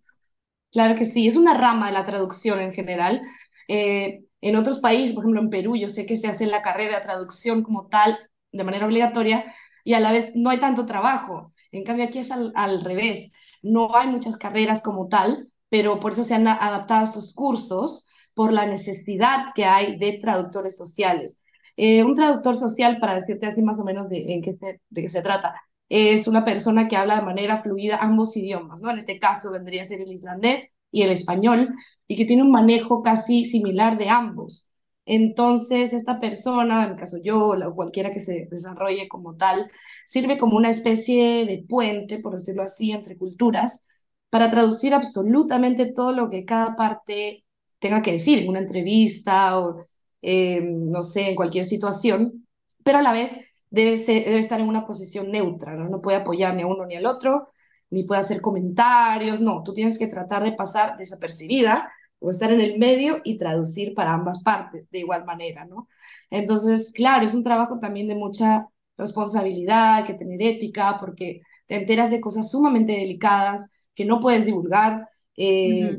Claro 0.72 0.96
que 0.96 1.06
sí, 1.06 1.28
es 1.28 1.36
una 1.36 1.56
rama 1.56 1.88
de 1.88 1.94
la 1.94 2.06
traducción 2.06 2.60
en 2.60 2.72
general. 2.72 3.22
Eh, 3.68 4.22
en 4.42 4.56
otros 4.56 4.80
países, 4.80 5.14
por 5.14 5.24
ejemplo 5.24 5.42
en 5.42 5.50
Perú, 5.50 5.76
yo 5.76 5.90
sé 5.90 6.06
que 6.06 6.16
se 6.16 6.28
hace 6.28 6.46
la 6.46 6.62
carrera 6.62 7.00
de 7.00 7.06
traducción 7.06 7.64
como 7.64 7.88
tal, 7.88 8.18
de 8.52 8.64
manera 8.64 8.86
obligatoria, 8.86 9.54
y 9.84 9.94
a 9.94 10.00
la 10.00 10.12
vez 10.12 10.36
no 10.36 10.50
hay 10.50 10.60
tanto 10.60 10.86
trabajo. 10.86 11.54
En 11.72 11.84
cambio 11.84 12.06
aquí 12.06 12.20
es 12.20 12.32
al, 12.32 12.84
revés, 12.84 13.32
no 13.62 13.96
hay 13.96 14.08
muchas 14.08 14.38
carreras 14.38 14.82
como 14.82 15.08
tal, 15.08 15.50
pero 15.70 16.00
por 16.00 16.14
eso 16.14 16.24
se 16.24 16.36
han 16.36 16.48
adaptado 16.48 17.06
estos 17.06 17.34
cursos 17.34 18.08
por 18.34 18.54
la 18.54 18.66
necesidad 18.66 19.48
que 19.56 19.66
hay 19.66 19.98
de 19.98 20.20
traductores 20.22 20.78
sociales. 20.78 21.44
Eh, 21.78 22.04
un 22.04 22.16
traductor 22.16 22.58
social, 22.58 23.00
para 23.00 23.16
decirte 23.16 23.46
así 23.46 23.62
más 23.62 23.80
o 23.80 23.86
menos 23.86 24.10
de, 24.10 24.34
en 24.34 24.42
qué 24.42 24.54
de 24.90 25.02
qué 25.02 25.10
se 25.10 25.22
trata, 25.22 25.56
es 25.90 26.28
una 26.28 26.46
persona 26.46 26.88
que 26.88 26.96
habla 26.96 27.18
de 27.18 27.26
manera 27.26 27.62
fluida 27.62 27.98
ambos 27.98 28.38
idiomas, 28.38 28.82
¿no? 28.82 28.92
En 28.92 29.00
este 29.00 29.20
caso 29.20 29.52
vendría 29.52 29.82
a 29.82 29.86
ser 29.86 30.02
el 30.02 30.12
islandés 30.12 30.76
y 30.92 31.02
el 31.02 31.12
español, 31.12 31.74
y 32.08 32.16
que 32.16 32.26
tiene 32.26 32.44
un 32.44 32.52
manejo 32.52 33.02
casi 33.04 33.46
similar 33.46 33.98
de 33.98 34.10
ambos. 34.10 34.69
Entonces, 35.12 35.92
esta 35.94 36.20
persona, 36.20 36.86
en 36.86 36.92
el 36.92 36.96
caso 36.96 37.18
yo 37.24 37.48
o 37.50 37.76
cualquiera 37.76 38.12
que 38.14 38.20
se 38.20 38.48
desarrolle 38.52 39.08
como 39.08 39.36
tal, 39.36 39.72
sirve 40.06 40.38
como 40.38 40.56
una 40.56 40.70
especie 40.70 41.48
de 41.48 41.66
puente, 41.68 42.20
por 42.20 42.36
decirlo 42.36 42.62
así, 42.62 42.92
entre 42.92 43.18
culturas, 43.18 43.88
para 44.30 44.52
traducir 44.52 44.94
absolutamente 44.94 45.92
todo 45.94 46.14
lo 46.14 46.30
que 46.30 46.46
cada 46.46 46.76
parte 46.76 47.44
tenga 47.80 48.04
que 48.04 48.12
decir 48.14 48.38
en 48.38 48.50
una 48.50 48.60
entrevista 48.60 49.60
o, 49.60 49.78
eh, 50.22 50.62
no 50.62 51.04
sé, 51.04 51.30
en 51.30 51.36
cualquier 51.36 51.66
situación, 51.66 52.48
pero 52.84 53.00
a 53.00 53.02
la 53.02 53.12
vez 53.12 53.32
debe, 53.72 53.98
debe 53.98 54.38
estar 54.38 54.60
en 54.60 54.68
una 54.68 54.86
posición 54.86 55.32
neutra, 55.32 55.76
¿no? 55.76 55.90
no 55.90 56.02
puede 56.02 56.18
apoyar 56.18 56.54
ni 56.56 56.62
a 56.62 56.68
uno 56.68 56.86
ni 56.86 56.96
al 56.96 57.08
otro, 57.08 57.50
ni 57.90 58.04
puede 58.04 58.22
hacer 58.22 58.42
comentarios, 58.42 59.42
no, 59.42 59.64
tú 59.64 59.74
tienes 59.74 59.98
que 59.98 60.06
tratar 60.06 60.44
de 60.44 60.52
pasar 60.52 60.98
desapercibida 60.98 61.92
o 62.20 62.32
estar 62.32 62.52
en 62.52 62.62
el 62.62 62.78
medio 62.78 63.22
y 63.24 63.38
traducir 63.38 63.94
para 63.94 64.14
ambas 64.14 64.42
partes 64.44 64.90
de 64.92 65.00
igual 65.00 65.26
manera, 65.26 65.66
¿no? 65.66 65.88
Entonces, 66.30 66.92
claro, 66.94 67.26
es 67.26 67.34
un 67.34 67.44
trabajo 67.44 67.80
también 67.80 68.08
de 68.08 68.16
mucha 68.16 68.68
responsabilidad, 68.98 69.96
hay 69.96 70.04
que 70.06 70.14
tener 70.14 70.42
ética, 70.42 70.98
porque 71.00 71.42
te 71.68 71.76
enteras 71.76 72.12
de 72.12 72.22
cosas 72.22 72.52
sumamente 72.52 72.92
delicadas 72.94 73.72
que 73.96 74.06
no 74.06 74.20
puedes 74.20 74.46
divulgar. 74.46 75.08
Eh, 75.38 75.98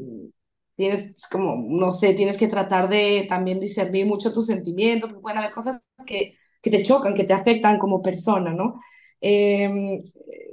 tienes 0.76 1.14
como, 1.30 1.56
no 1.68 1.90
sé, 1.90 2.14
tienes 2.14 2.36
que 2.38 2.48
tratar 2.48 2.88
de 2.88 3.26
también 3.28 3.60
discernir 3.60 4.06
mucho 4.06 4.32
tus 4.32 4.46
sentimientos, 4.46 5.10
porque 5.10 5.22
pueden 5.22 5.38
haber 5.38 5.50
cosas 5.52 5.84
que, 6.06 6.36
que 6.62 6.70
te 6.70 6.82
chocan, 6.82 7.14
que 7.14 7.24
te 7.24 7.34
afectan 7.34 7.78
como 7.78 8.02
persona, 8.02 8.52
¿no? 8.52 8.80
Eh, 9.20 10.00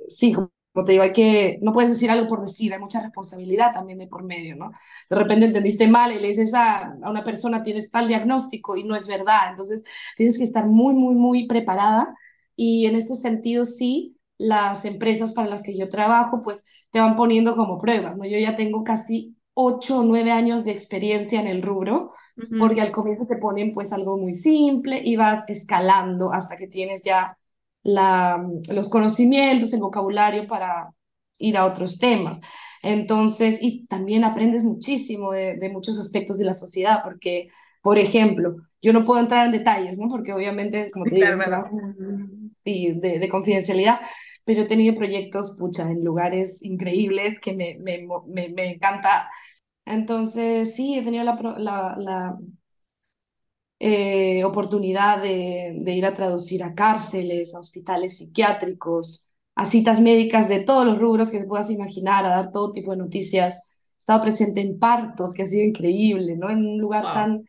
sí, 0.08 0.34
como 0.34 0.52
te 0.84 0.94
digo, 0.94 1.04
hay 1.04 1.14
que, 1.14 1.60
no 1.62 1.74
puedes 1.74 1.92
decir 1.92 2.10
algo 2.12 2.28
por 2.28 2.42
decir, 2.42 2.74
hay 2.74 2.80
mucha 2.80 3.02
responsabilidad 3.02 3.74
también 3.74 4.00
de 4.00 4.08
por 4.08 4.24
medio, 4.24 4.56
¿no? 4.56 4.72
De 5.10 5.16
repente 5.16 5.46
entendiste 5.46 5.88
mal 5.88 6.12
y 6.12 6.20
le 6.20 6.30
dices 6.30 6.54
a, 6.54 6.94
a 7.02 7.10
una 7.10 7.24
persona, 7.24 7.64
tienes 7.64 7.92
tal 7.92 8.08
diagnóstico 8.08 8.76
y 8.78 8.84
no 8.84 8.96
es 8.96 9.08
verdad, 9.08 9.52
entonces 9.52 9.84
tienes 10.18 10.38
que 10.38 10.44
estar 10.44 10.66
muy, 10.68 10.94
muy, 10.94 11.16
muy 11.16 11.48
preparada 11.48 12.16
y 12.56 12.86
en 12.86 12.96
este 12.96 13.16
sentido 13.16 13.66
sí, 13.66 14.18
las 14.38 14.86
empresas 14.86 15.34
para 15.34 15.50
las 15.50 15.64
que 15.64 15.78
yo 15.78 15.90
trabajo, 15.90 16.42
pues 16.44 16.66
te 16.92 17.00
van 17.00 17.16
poniendo 17.16 17.56
como 17.56 17.78
pruebas, 17.80 18.18
¿no? 18.18 18.26
Yo 18.26 18.38
ya 18.40 18.56
tengo 18.58 18.84
casi 18.84 19.36
ocho 19.54 20.00
o 20.00 20.04
nueve 20.04 20.32
años 20.32 20.64
de 20.66 20.72
experiencia 20.72 21.40
en 21.42 21.48
el 21.48 21.62
rubro, 21.62 22.14
porque 22.56 22.82
al 22.82 22.92
comienzo 22.92 23.26
te 23.28 23.38
ponen 23.38 23.74
pues 23.74 23.92
algo 23.94 24.18
muy 24.18 24.34
simple 24.34 25.02
y 25.04 25.16
vas 25.16 25.44
escalando 25.48 26.32
hasta 26.32 26.58
que 26.58 26.68
tienes 26.68 27.02
ya 27.04 27.38
la, 27.84 28.46
los 28.74 28.90
conocimientos, 28.90 29.74
el 29.74 29.80
vocabulario 29.82 30.48
para 30.48 30.90
ir 31.38 31.58
a 31.58 31.66
otros 31.66 32.00
temas. 32.00 32.42
Entonces, 32.84 33.58
y 33.62 33.86
también 33.88 34.24
aprendes 34.24 34.64
muchísimo 34.64 35.32
de, 35.32 35.58
de 35.58 35.70
muchos 35.70 36.00
aspectos 36.00 36.38
de 36.38 36.46
la 36.46 36.54
sociedad, 36.54 37.02
porque, 37.04 37.50
por 37.82 37.98
ejemplo, 37.98 38.56
yo 38.82 38.94
no 38.94 39.06
puedo 39.06 39.20
entrar 39.20 39.46
en 39.46 39.52
detalles, 39.52 39.98
¿no? 40.00 40.10
Porque 40.10 40.34
obviamente, 40.34 40.92
como 40.92 41.06
te 41.06 41.16
digo, 41.16 41.28
sí, 42.64 42.94
de, 43.00 43.20
de, 43.20 43.30
confidencialidad, 43.30 44.00
pero 44.46 44.62
he 44.64 44.68
tenido 44.68 44.96
proyectos, 44.96 45.56
pucha, 45.58 45.90
en 45.90 46.04
lugares 46.04 46.64
increíbles 46.64 47.40
que 47.40 47.54
me, 47.56 47.78
me, 47.80 48.06
me, 48.28 48.50
me 48.50 48.74
encanta. 48.74 49.30
Entonces, 49.86 50.76
sí, 50.76 50.98
he 50.98 51.04
tenido 51.04 51.24
la, 51.24 51.36
la, 51.58 51.96
la 51.98 52.38
eh, 53.80 54.44
oportunidad 54.44 55.22
de, 55.22 55.78
de 55.80 55.92
ir 55.94 56.06
a 56.06 56.14
traducir 56.14 56.64
a 56.64 56.74
cárceles, 56.74 57.54
a 57.54 57.60
hospitales 57.60 58.18
psiquiátricos, 58.18 59.28
a 59.56 59.66
citas 59.66 60.00
médicas 60.02 60.48
de 60.50 60.62
todos 60.62 60.86
los 60.86 61.00
rubros 61.00 61.30
que 61.30 61.40
te 61.40 61.46
puedas 61.46 61.70
imaginar, 61.70 62.26
a 62.26 62.30
dar 62.30 62.52
todo 62.52 62.72
tipo 62.72 62.92
de 62.92 62.98
noticias. 62.98 63.56
He 63.96 64.00
estado 64.00 64.22
presente 64.22 64.62
en 64.62 64.80
partos, 64.80 65.34
que 65.34 65.44
ha 65.44 65.48
sido 65.48 65.64
increíble, 65.66 66.36
¿no? 66.38 66.50
En 66.50 66.60
un 66.66 66.80
lugar 66.80 67.04
tan, 67.04 67.44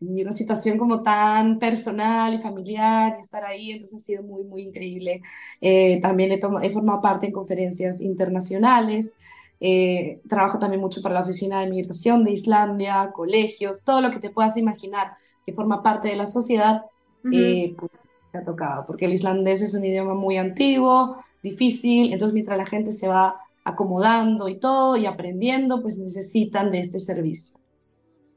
en 0.00 0.20
una 0.20 0.32
situación 0.32 0.78
como 0.78 1.02
tan 1.02 1.58
personal 1.58 2.34
y 2.34 2.38
familiar, 2.38 3.16
y 3.18 3.20
estar 3.22 3.44
ahí, 3.44 3.72
entonces 3.72 4.02
ha 4.02 4.04
sido 4.04 4.22
muy, 4.22 4.44
muy 4.44 4.62
increíble. 4.62 5.22
Eh, 5.60 6.00
también 6.02 6.32
he, 6.32 6.40
he, 6.62 6.70
formado 6.70 7.00
parte 7.00 7.26
en 7.26 7.32
conferencias 7.32 8.00
internacionales. 8.00 9.16
Eh, 9.60 10.20
trabajo 10.28 10.58
también 10.58 10.80
mucho 10.80 11.00
para 11.02 11.14
la 11.14 11.22
Oficina 11.22 11.60
de 11.60 11.70
Migración 11.70 12.24
de 12.24 12.32
Islandia, 12.32 13.12
colegios, 13.14 13.84
todo 13.84 14.00
lo 14.00 14.10
que 14.10 14.20
te 14.20 14.30
puedas 14.30 14.56
imaginar 14.56 15.16
que 15.44 15.52
forma 15.52 15.82
parte 15.82 16.08
de 16.08 16.16
la 16.16 16.26
sociedad. 16.26 16.82
Uh 17.24 17.28
-huh. 17.28 17.36
eh, 17.36 17.74
pues, 17.78 17.90
ha 18.38 18.44
tocado, 18.44 18.86
porque 18.86 19.06
el 19.06 19.12
islandés 19.12 19.62
es 19.62 19.74
un 19.74 19.84
idioma 19.84 20.14
muy 20.14 20.36
antiguo, 20.38 21.16
difícil, 21.42 22.12
entonces 22.12 22.34
mientras 22.34 22.58
la 22.58 22.66
gente 22.66 22.92
se 22.92 23.08
va 23.08 23.40
acomodando 23.64 24.48
y 24.48 24.58
todo 24.58 24.96
y 24.96 25.06
aprendiendo, 25.06 25.80
pues 25.80 25.98
necesitan 25.98 26.70
de 26.70 26.80
este 26.80 26.98
servicio. 26.98 27.58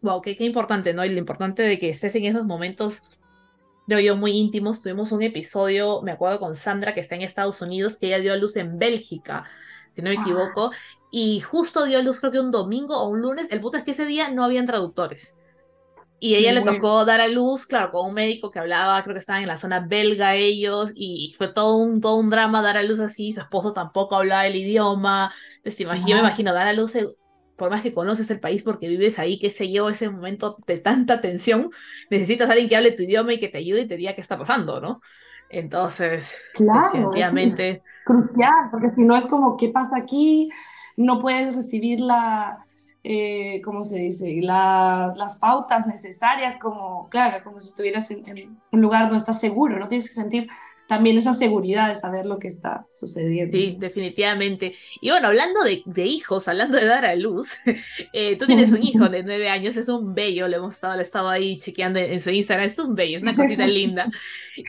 Wow, 0.02 0.22
qué, 0.22 0.38
qué 0.38 0.46
importante, 0.46 0.94
¿no? 0.94 1.04
Y 1.04 1.10
lo 1.10 1.18
importante 1.18 1.64
de 1.64 1.80
que 1.80 1.90
estés 1.90 2.16
en 2.16 2.26
esos 2.26 2.46
momentos, 2.46 3.02
creo 3.88 4.00
yo, 4.00 4.16
muy 4.16 4.32
íntimos. 4.32 4.82
Tuvimos 4.82 5.12
un 5.12 5.24
episodio, 5.24 6.02
me 6.02 6.12
acuerdo 6.12 6.40
con 6.40 6.56
Sandra, 6.56 6.94
que 6.94 7.02
está 7.02 7.16
en 7.16 7.24
Estados 7.24 7.62
Unidos, 7.62 7.98
que 7.98 8.08
ella 8.08 8.20
dio 8.20 8.34
a 8.34 8.38
luz 8.38 8.56
en 8.56 8.78
Bélgica, 8.78 9.46
si 9.90 10.02
no 10.02 10.10
me 10.10 10.16
equivoco, 10.16 10.72
ah. 10.72 10.78
y 11.12 11.40
justo 11.40 11.86
dio 11.86 11.98
a 11.98 12.04
luz 12.04 12.20
creo 12.20 12.32
que 12.32 12.40
un 12.40 12.52
domingo 12.52 12.96
o 12.96 13.10
un 13.10 13.22
lunes. 13.22 13.48
El 13.50 13.60
punto 13.60 13.78
es 13.78 13.84
que 13.84 13.92
ese 13.92 14.06
día 14.06 14.30
no 14.30 14.44
habían 14.44 14.66
traductores. 14.66 15.36
Y 16.19 16.36
ella 16.36 16.51
le 16.51 16.62
tocó 16.62 17.05
dar 17.05 17.21
a 17.21 17.27
luz, 17.27 17.67
claro, 17.67 17.91
con 17.91 18.07
un 18.07 18.13
médico 18.15 18.50
que 18.50 18.57
hablaba, 18.57 19.03
creo 19.03 19.13
que 19.13 19.19
estaban 19.19 19.43
en 19.43 19.47
la 19.47 19.57
zona 19.57 19.81
belga 19.81 20.33
ellos, 20.33 20.91
y 20.95 21.36
fue 21.38 21.53
todo 21.53 21.77
un, 21.77 22.01
todo 22.01 22.15
un 22.15 22.31
drama 22.31 22.63
dar 22.63 22.75
a 22.75 22.83
luz 22.83 23.00
así, 23.00 23.33
su 23.33 23.41
esposo 23.41 23.71
tampoco 23.71 24.15
hablaba 24.15 24.47
el 24.47 24.55
idioma, 24.55 25.31
entonces 25.57 25.79
imagino, 25.81 26.07
yo 26.07 26.15
me 26.15 26.21
imagino 26.21 26.53
dar 26.53 26.67
a 26.67 26.74
luz, 26.74 26.93
por 27.55 27.69
más 27.69 27.81
que 27.81 27.93
conoces 27.93 28.31
el 28.31 28.39
país 28.39 28.63
porque 28.63 28.88
vives 28.88 29.19
ahí, 29.19 29.38
qué 29.38 29.51
sé 29.51 29.71
yo, 29.71 29.89
ese 29.89 30.09
momento 30.09 30.57
de 30.65 30.77
tanta 30.77 31.21
tensión, 31.21 31.69
necesitas 32.09 32.50
a 32.50 32.53
alguien 32.53 32.69
que 32.69 32.75
hable 32.75 32.93
tu 32.93 33.03
idioma 33.03 33.33
y 33.33 33.39
que 33.39 33.50
te 33.50 33.59
ayude 33.59 33.81
y 33.81 33.88
te 33.88 33.97
diga 33.97 34.15
qué 34.15 34.21
está 34.21 34.39
pasando, 34.39 34.81
¿no? 34.81 35.01
Entonces, 35.50 36.38
claro, 36.53 36.89
definitivamente... 36.93 37.69
Es 37.69 37.81
crucial, 38.05 38.69
porque 38.71 38.91
si 38.95 39.01
no 39.03 39.15
es 39.15 39.25
como, 39.27 39.55
¿qué 39.55 39.69
pasa 39.69 39.97
aquí? 39.97 40.50
No 40.95 41.19
puedes 41.19 41.55
recibir 41.55 42.00
la 42.00 42.66
eh, 43.04 43.62
¿cómo 43.63 43.84
se 43.84 44.00
dice? 44.00 44.39
La, 44.42 45.13
las 45.16 45.38
pautas 45.38 45.88
necesarias, 45.88 46.58
como, 46.60 47.08
claro, 47.10 47.44
como 47.44 47.60
si 47.60 47.70
estuvieras 47.70 48.10
en, 48.12 48.27
en, 48.27 48.60
un 48.72 48.82
lugar 48.82 49.04
donde 49.04 49.18
estás 49.18 49.39
seguro, 49.39 49.80
¿no? 49.80 49.88
Tienes 49.88 50.10
que 50.10 50.16
sentir 50.16 50.50
también 50.88 51.18
esa 51.18 51.34
seguridad 51.34 51.89
de 51.89 51.96
saber 51.96 52.25
lo 52.25 52.39
que 52.39 52.48
está 52.48 52.86
sucediendo. 52.89 53.51
Sí, 53.51 53.75
definitivamente. 53.77 54.74
Y 55.01 55.10
bueno, 55.10 55.27
hablando 55.27 55.63
de, 55.63 55.84
de 55.86 56.06
hijos, 56.06 56.48
hablando 56.48 56.77
de 56.77 56.86
dar 56.86 57.06
a 57.06 57.16
luz, 57.16 57.56
eh, 58.13 58.38
tú 58.38 58.46
tienes 58.46 58.72
un 58.72 58.82
hijo 58.82 59.10
de 59.10 59.22
nueve 59.24 59.50
años, 59.50 59.75
es 59.75 59.89
un 59.89 60.16
bello, 60.16 60.48
le 60.48 60.58
hemos 60.58 60.75
estado, 60.75 60.96
le 60.96 61.01
he 61.01 61.04
estado 61.04 61.30
ahí 61.30 61.60
chequeando 61.60 62.00
en, 62.00 62.13
en, 62.13 62.22
su 62.22 62.30
Instagram, 62.30 62.68
es 62.68 62.80
un 62.80 62.96
bello, 62.96 63.18
es 63.18 63.24
una 63.24 63.36
cosita 63.36 63.68
linda. 63.68 64.10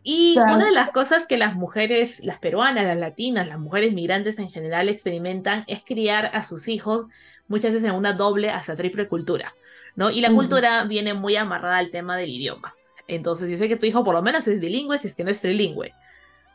Y 0.02 0.35
claro. 0.35 0.56
una 0.56 0.66
de 0.66 0.73
las 0.73 0.90
cosas 0.90 1.26
que 1.26 1.38
las 1.38 1.54
mujeres, 1.54 2.25
las 2.25 2.38
peruanas, 2.38 2.85
las 2.85 2.99
latinas, 2.99 3.47
las 3.47 3.61
mujeres 3.61 3.92
migrantes 3.92 4.38
en 4.38 4.50
general 4.50 4.88
experimentan 4.88 5.64
es 5.68 5.82
criar 5.85 6.30
a 6.35 6.42
sus 6.42 6.66
hijos 6.68 7.06
muchas 7.48 7.72
veces 7.72 7.88
en 7.88 7.94
una 7.94 8.12
doble 8.12 8.50
hasta 8.50 8.76
triple 8.76 9.08
cultura, 9.08 9.54
¿no? 9.96 10.10
Y 10.10 10.20
la 10.20 10.32
cultura 10.32 10.84
viene 10.84 11.14
muy 11.14 11.36
amarrada 11.36 11.78
al 11.78 11.90
tema 11.90 12.16
del 12.16 12.30
idioma. 12.30 12.74
Entonces, 13.08 13.50
yo 13.50 13.56
sé 13.56 13.68
que 13.68 13.76
tu 13.76 13.86
hijo 13.86 14.04
por 14.04 14.14
lo 14.14 14.22
menos 14.22 14.46
es 14.46 14.60
bilingüe, 14.60 14.98
si 14.98 15.08
es 15.08 15.16
que 15.16 15.24
no 15.24 15.30
es 15.30 15.40
trilingüe. 15.40 15.92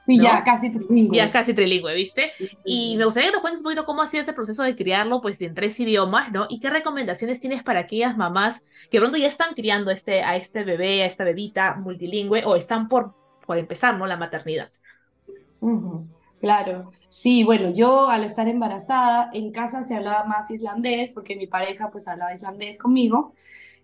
Sí, 0.05 0.17
¿no? 0.17 0.23
ya 0.25 0.43
casi 0.43 0.71
trilingüe. 0.71 1.17
Ya 1.17 1.31
casi 1.31 1.53
trilingüe, 1.53 1.93
¿viste? 1.95 2.31
Sí. 2.38 2.50
Y 2.63 2.97
me 2.97 3.05
gustaría 3.05 3.29
que 3.29 3.33
nos 3.33 3.41
cuentes 3.41 3.62
un 3.62 3.63
poquito 3.63 3.85
cómo 3.85 4.01
ha 4.01 4.07
sido 4.07 4.21
ese 4.21 4.33
proceso 4.33 4.62
de 4.62 4.75
criarlo, 4.75 5.21
pues, 5.21 5.41
en 5.41 5.55
tres 5.55 5.79
idiomas, 5.79 6.31
¿no? 6.31 6.45
Y 6.50 6.59
qué 6.59 6.69
recomendaciones 6.69 7.39
tienes 7.39 7.63
para 7.63 7.79
aquellas 7.79 8.15
mamás 8.15 8.63
que 8.91 9.00
pronto 9.00 9.17
ya 9.17 9.27
están 9.27 9.55
criando 9.55 9.91
este, 9.91 10.21
a 10.21 10.35
este 10.35 10.63
bebé, 10.63 11.03
a 11.03 11.05
esta 11.07 11.23
bebita 11.23 11.75
multilingüe, 11.75 12.43
o 12.45 12.55
están 12.55 12.88
por, 12.88 13.15
por 13.45 13.57
empezar, 13.57 13.97
¿no? 13.97 14.05
La 14.05 14.17
maternidad. 14.17 14.69
Uh 15.59 15.69
-huh. 15.69 16.12
Claro, 16.43 16.83
sí, 17.07 17.45
bueno, 17.45 17.69
yo 17.71 18.09
al 18.09 18.25
estar 18.25 18.50
embarazada, 18.50 19.29
en 19.33 19.53
casa 19.53 19.81
se 19.81 19.95
hablaba 19.95 20.25
más 20.25 20.51
islandés, 20.51 21.13
porque 21.13 21.38
mi 21.38 21.47
pareja 21.47 21.89
pues 21.89 22.05
hablaba 22.09 22.33
islandés 22.33 22.77
conmigo, 22.77 23.33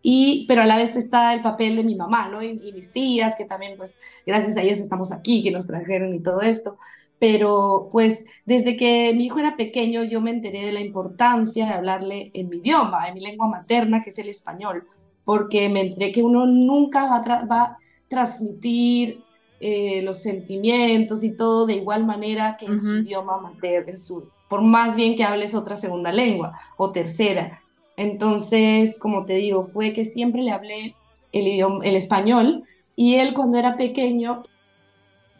y, 0.01 0.45
pero 0.45 0.63
a 0.63 0.65
la 0.65 0.75
vez 0.75 0.97
está 0.97 1.33
el 1.33 1.41
papel 1.41 1.77
de 1.77 1.85
mi 1.85 1.95
mamá, 1.95 2.27
¿no? 2.27 2.43
Y, 2.43 2.73
mis 2.73 2.91
tías, 2.91 3.35
que 3.37 3.45
también 3.45 3.77
pues 3.77 3.97
gracias 4.25 4.57
a 4.57 4.61
ellas 4.61 4.79
estamos 4.79 5.13
aquí, 5.13 5.41
que 5.41 5.51
nos 5.51 5.67
trajeron 5.67 6.13
y 6.13 6.19
todo 6.21 6.41
esto, 6.41 6.77
pero 7.17 7.87
pues 7.93 8.25
desde 8.43 8.75
que 8.75 9.13
mi 9.15 9.27
hijo 9.27 9.39
era 9.39 9.55
pequeño 9.55 10.03
yo 10.03 10.19
me 10.19 10.31
enteré 10.31 10.65
de 10.65 10.73
la 10.73 10.81
importancia 10.81 11.65
de 11.65 11.73
hablarle 11.73 12.29
en 12.33 12.49
mi 12.49 12.57
idioma, 12.57 13.07
en 13.07 13.13
mi 13.13 13.21
lengua 13.21 13.47
materna, 13.47 14.03
que 14.03 14.09
es 14.09 14.19
el 14.19 14.27
español, 14.27 14.85
porque 15.23 15.69
me 15.69 15.79
enteré 15.79 16.11
que 16.11 16.23
uno 16.23 16.45
nunca 16.45 17.07
va 17.07 17.61
a 17.61 17.77
transmitir 18.09 19.28
eh, 19.59 20.01
los 20.03 20.19
sentimientos 20.19 21.23
y 21.23 21.35
todo 21.35 21.65
de 21.65 21.73
igual 21.75 22.05
manera 22.05 22.55
que 22.57 22.65
en 22.65 22.73
uh 22.73 22.75
-huh. 22.75 22.79
su 22.79 22.97
idioma 22.99 23.37
materno, 23.37 23.97
su, 23.97 24.29
por 24.47 24.61
más 24.61 24.95
bien 24.95 25.15
que 25.15 25.23
hables 25.23 25.53
otra 25.53 25.75
segunda 25.75 26.11
lengua 26.11 26.53
o 26.77 26.91
tercera. 26.91 27.59
Entonces, 27.97 28.97
como 28.97 29.25
te 29.25 29.33
digo, 29.33 29.65
fue 29.65 29.93
que 29.93 30.05
siempre 30.05 30.41
le 30.41 30.51
hablé 30.51 30.95
el, 31.33 31.47
idioma, 31.47 31.83
el 31.85 31.95
español 31.95 32.63
y 32.95 33.15
él 33.15 33.33
cuando 33.33 33.57
era 33.57 33.75
pequeño, 33.75 34.43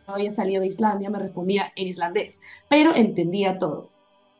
no 0.08 0.16
había 0.16 0.32
salido 0.32 0.62
de 0.62 0.68
Islandia, 0.68 1.10
me 1.10 1.20
respondía 1.20 1.72
en 1.76 1.88
islandés, 1.88 2.42
pero 2.68 2.96
entendía 2.96 3.60
todo. 3.60 3.90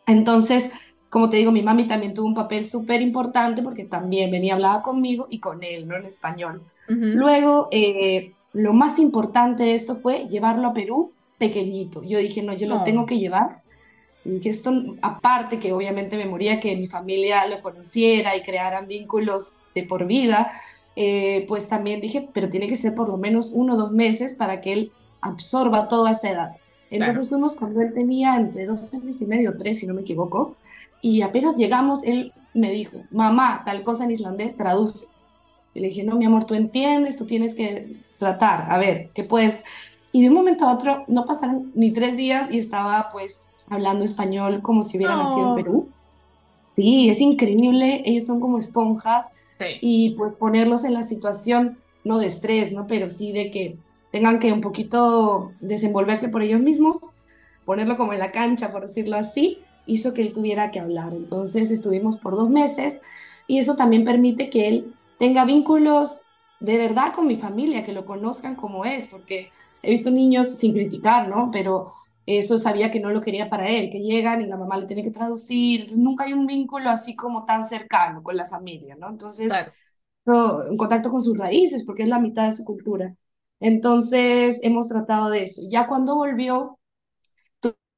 Entonces, 0.08 0.72
como 1.10 1.30
te 1.30 1.38
digo, 1.38 1.52
mi 1.52 1.62
mami 1.62 1.88
también 1.88 2.14
tuvo 2.14 2.28
un 2.28 2.36
papel 2.36 2.66
súper 2.66 3.02
importante 3.02 3.62
porque 3.62 3.86
también 3.86 4.32
venía, 4.32 4.56
hablaba 4.56 4.82
conmigo 4.82 5.28
y 5.30 5.40
con 5.40 5.64
él, 5.64 5.88
no 5.88 5.96
en 5.96 6.06
español. 6.06 6.64
Uh 6.90 6.94
-huh. 6.94 7.14
Luego, 7.14 7.68
eh, 7.72 8.34
lo 8.54 8.74
más 8.74 9.00
importante 9.00 9.64
de 9.64 9.76
esto 9.76 9.96
fue 9.96 10.28
llevarlo 10.28 10.68
a 10.68 10.74
Perú 10.74 11.14
pequeñito. 11.38 12.04
Yo 12.04 12.20
dije, 12.20 12.42
no, 12.42 12.54
yo 12.54 12.68
lo 12.68 12.82
oh. 12.82 12.84
tengo 12.84 13.06
que 13.06 13.20
llevar. 13.20 13.62
Que 14.24 14.50
esto, 14.50 14.72
aparte 15.02 15.60
que 15.60 15.72
obviamente 15.72 16.18
me 16.18 16.26
moría 16.26 16.60
que 16.60 16.76
mi 16.76 16.88
familia 16.88 17.48
lo 17.48 17.62
conociera 17.62 18.36
y 18.36 18.44
crearan 18.44 18.88
vínculos 18.88 19.60
de 19.74 19.84
por 19.84 20.06
vida, 20.06 20.52
eh, 20.96 21.46
pues 21.48 21.68
también 21.70 22.02
dije, 22.02 22.30
pero 22.34 22.50
tiene 22.50 22.68
que 22.68 22.76
ser 22.76 22.94
por 22.94 23.08
lo 23.08 23.18
menos 23.18 23.52
uno 23.54 23.76
o 23.76 23.78
dos 23.78 23.92
meses 23.92 24.36
para 24.36 24.60
que 24.60 24.74
él 24.74 24.92
absorba 25.22 25.88
toda 25.88 26.12
esa 26.12 26.30
edad. 26.30 26.56
Entonces 26.92 27.16
claro. 27.16 27.30
fuimos 27.30 27.56
cuando 27.56 27.82
él 27.82 27.94
tenía 27.94 28.36
entre 28.36 28.66
dos 28.66 28.94
años 28.94 29.22
y 29.22 29.26
medio, 29.26 29.56
tres, 29.58 29.80
si 29.80 29.88
no 29.88 29.94
me 29.94 30.02
equivoco, 30.02 30.56
y 31.02 31.22
apenas 31.22 31.56
llegamos, 31.56 32.04
él 32.04 32.34
me 32.54 32.72
dijo, 32.72 33.04
mamá, 33.12 33.64
tal 33.66 33.84
cosa 33.84 34.04
en 34.04 34.12
islandés, 34.12 34.58
traduce. 34.58 35.08
Y 35.74 35.80
le 35.80 35.90
dije, 35.90 36.04
no, 36.04 36.16
mi 36.16 36.26
amor, 36.26 36.46
tú 36.46 36.56
entiendes, 36.56 37.18
tú 37.18 37.26
tienes 37.26 37.56
que 37.56 37.98
tratar, 38.18 38.72
a 38.72 38.78
ver, 38.78 39.10
¿qué 39.14 39.24
puedes? 39.24 39.64
Y 40.12 40.24
de 40.24 40.30
un 40.30 40.36
momento 40.36 40.66
a 40.66 40.74
otro, 40.74 41.04
no 41.08 41.26
pasaron 41.26 41.72
ni 41.76 41.92
tres 41.92 42.18
días 42.18 42.52
y 42.52 42.60
estaba 42.60 43.10
pues 43.12 43.40
hablando 43.70 44.04
español 44.04 44.62
como 44.62 44.84
si 44.84 44.98
hubiera 44.98 45.16
oh. 45.16 45.24
nacido 45.24 45.50
en 45.50 45.56
Perú. 45.56 45.90
Sí, 46.76 47.10
es 47.10 47.20
increíble, 47.20 48.04
ellos 48.06 48.26
son 48.26 48.40
como 48.40 48.58
esponjas 48.58 49.34
sí. 49.58 49.66
y 49.82 50.10
pues 50.12 50.34
ponerlos 50.34 50.84
en 50.86 50.94
la 50.94 51.04
situación, 51.04 51.78
no 52.04 52.18
de 52.18 52.28
estrés, 52.28 52.72
¿no? 52.72 52.88
Pero 52.88 53.10
sí 53.10 53.32
de 53.32 53.52
que 53.52 53.78
tengan 54.12 54.40
que 54.40 54.52
un 54.54 54.62
poquito 54.62 55.52
desenvolverse 55.60 56.30
por 56.30 56.42
ellos 56.42 56.62
mismos, 56.62 57.00
ponerlo 57.66 57.98
como 57.98 58.14
en 58.14 58.20
la 58.20 58.32
cancha, 58.32 58.72
por 58.72 58.82
decirlo 58.88 59.18
así, 59.18 59.60
hizo 59.86 60.14
que 60.14 60.22
él 60.22 60.34
tuviera 60.34 60.72
que 60.72 60.80
hablar. 60.80 61.14
Entonces 61.14 61.70
estuvimos 61.72 62.18
por 62.18 62.36
dos 62.36 62.50
meses 62.50 63.02
y 63.48 63.60
eso 63.60 63.76
también 63.76 64.06
permite 64.06 64.50
que 64.50 64.68
él 64.68 64.94
tenga 65.20 65.46
vínculos 65.46 66.24
de 66.60 66.78
verdad 66.78 67.14
con 67.14 67.28
mi 67.28 67.38
familia, 67.38 67.86
que 67.86 67.94
lo 67.94 68.06
conozcan 68.06 68.56
como 68.56 68.86
es, 68.86 69.06
porque 69.08 69.52
he 69.84 69.92
visto 69.92 70.12
niños 70.12 70.58
sin 70.58 70.74
criticar, 70.74 71.30
¿no? 71.30 71.52
Pero 71.52 71.94
eso 72.26 72.58
sabía 72.58 72.92
que 72.92 73.00
no 73.00 73.12
lo 73.12 73.22
quería 73.22 73.50
para 73.50 73.70
él, 73.70 73.90
que 73.92 74.00
llegan 74.00 74.42
y 74.42 74.48
la 74.48 74.58
mamá 74.58 74.78
le 74.78 74.88
tiene 74.88 75.04
que 75.04 75.12
traducir, 75.12 75.82
entonces 75.82 76.04
nunca 76.04 76.26
hay 76.26 76.34
un 76.34 76.48
vínculo 76.48 76.90
así 76.90 77.16
como 77.16 77.46
tan 77.46 77.64
cercano 77.66 78.24
con 78.24 78.38
la 78.38 78.48
familia, 78.48 78.96
¿no? 79.00 79.10
Entonces, 79.10 79.54
un 80.26 80.78
contacto 80.78 81.12
con 81.12 81.24
sus 81.24 81.38
raíces, 81.38 81.84
porque 81.86 82.04
es 82.04 82.10
la 82.10 82.20
mitad 82.20 82.46
de 82.46 82.52
su 82.54 82.64
cultura. 82.66 83.16
Entonces, 83.60 84.60
hemos 84.64 84.88
tratado 84.90 85.30
de 85.30 85.44
eso. 85.44 85.62
Ya 85.70 85.88
cuando 85.88 86.16
volvió, 86.16 86.79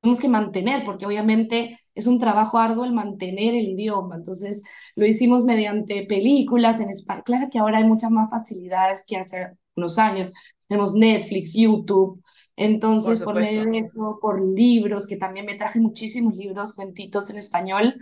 tuvimos 0.02 0.20
que 0.20 0.28
mantener, 0.28 0.84
porque 0.84 1.06
obviamente 1.06 1.80
es 1.94 2.08
un 2.08 2.20
trabajo 2.20 2.58
arduo 2.58 2.86
el 2.86 2.94
mantener 2.94 3.54
el 3.54 3.70
idioma. 3.70 4.16
Entonces, 4.16 4.64
lo 4.96 5.06
hicimos 5.06 5.44
mediante 5.44 6.06
películas 6.06 6.80
en 6.80 6.90
español. 6.90 7.24
Claro 7.24 7.48
que 7.52 7.60
ahora 7.60 7.78
hay 7.78 7.84
muchas 7.86 8.12
más 8.12 8.30
facilidades 8.30 9.06
que 9.08 9.18
hace 9.18 9.52
unos 9.76 9.98
años. 9.98 10.34
Tenemos 10.68 10.94
Netflix, 10.94 11.54
YouTube. 11.54 12.22
Entonces, 12.56 13.20
por, 13.20 13.36
medio 13.36 13.66
de 13.66 13.80
eso, 13.80 14.20
por 14.22 14.42
libros, 14.42 15.08
que 15.08 15.18
también 15.18 15.46
me 15.46 15.56
traje 15.56 15.80
muchísimos 15.80 16.36
libros, 16.36 16.76
cuentitos 16.76 17.30
en 17.30 17.38
español, 17.38 17.96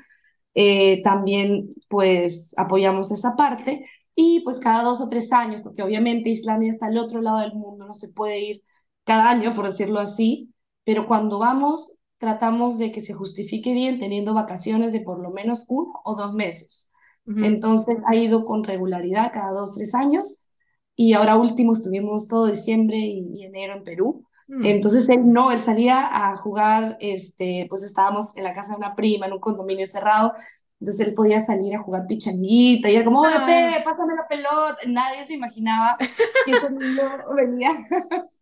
eh, 0.54 1.02
también 1.04 1.70
pues 1.88 2.54
apoyamos 2.58 3.12
esa 3.12 3.36
parte. 3.36 3.86
Y 4.16 4.42
pues 4.42 4.60
cada 4.60 4.84
dos 4.84 5.00
o 5.02 5.08
tres 5.08 5.32
años, 5.32 5.62
porque 5.64 5.82
obviamente 5.82 6.30
Islandia 6.30 6.72
está 6.72 6.88
al 6.88 6.98
otro 6.98 7.22
lado 7.22 7.40
del 7.40 7.54
mundo, 7.54 7.86
no 7.86 7.94
se 7.94 8.10
puede 8.10 8.40
ir 8.40 8.64
cada 9.06 9.30
año, 9.30 9.54
por 9.54 9.66
decirlo 9.66 10.00
así, 10.00 10.54
pero 10.90 11.06
cuando 11.06 11.38
vamos 11.38 12.00
tratamos 12.18 12.80
de 12.80 12.92
que 12.92 13.00
se 13.00 13.14
justifique 13.14 13.74
bien 13.74 14.00
teniendo 14.00 14.34
vacaciones 14.34 14.92
de 14.92 15.02
por 15.02 15.22
lo 15.22 15.30
menos 15.30 15.68
uno 15.70 16.02
o 16.04 16.16
dos 16.16 16.34
meses. 16.34 16.90
Entonces 17.28 17.98
ha 18.08 18.16
ido 18.16 18.44
con 18.44 18.64
regularidad 18.64 19.32
cada 19.32 19.52
dos, 19.52 19.76
tres 19.76 19.94
años 19.94 20.52
y 20.96 21.14
ahora 21.14 21.38
último 21.38 21.74
estuvimos 21.74 22.28
todo 22.28 22.48
diciembre 22.48 22.98
y, 22.98 23.44
enero 23.44 23.76
en 23.76 23.84
Perú. 23.84 24.26
Mm. 24.48 24.66
Entonces 24.66 25.08
él 25.10 25.32
no, 25.32 25.52
él 25.52 25.60
salía 25.60 26.08
a 26.12 26.36
jugar, 26.36 26.98
este, 27.02 27.68
pues 27.70 27.84
estábamos 27.84 28.36
en 28.36 28.44
la 28.44 28.56
casa 28.56 28.72
de 28.72 28.78
una 28.78 28.96
prima, 28.96 29.28
en 29.28 29.34
un 29.34 29.40
condominio 29.40 29.86
cerrado, 29.86 30.34
entonces 30.80 31.06
él 31.08 31.14
podía 31.14 31.40
salir 31.40 31.76
a 31.76 31.84
jugar 31.84 32.08
pichanguita 32.08 32.90
y 32.90 32.96
era 32.96 33.06
como, 33.06 33.22
oye, 33.22 33.36
Pepe, 33.42 33.84
pásame 33.86 34.16
la 34.16 34.28
pelota. 34.28 34.78
Nadie 34.88 35.24
se 35.26 35.36
imaginaba 35.36 35.98
que 36.00 36.52
ese 36.52 36.72
niño 36.72 37.04
venía, 37.36 37.70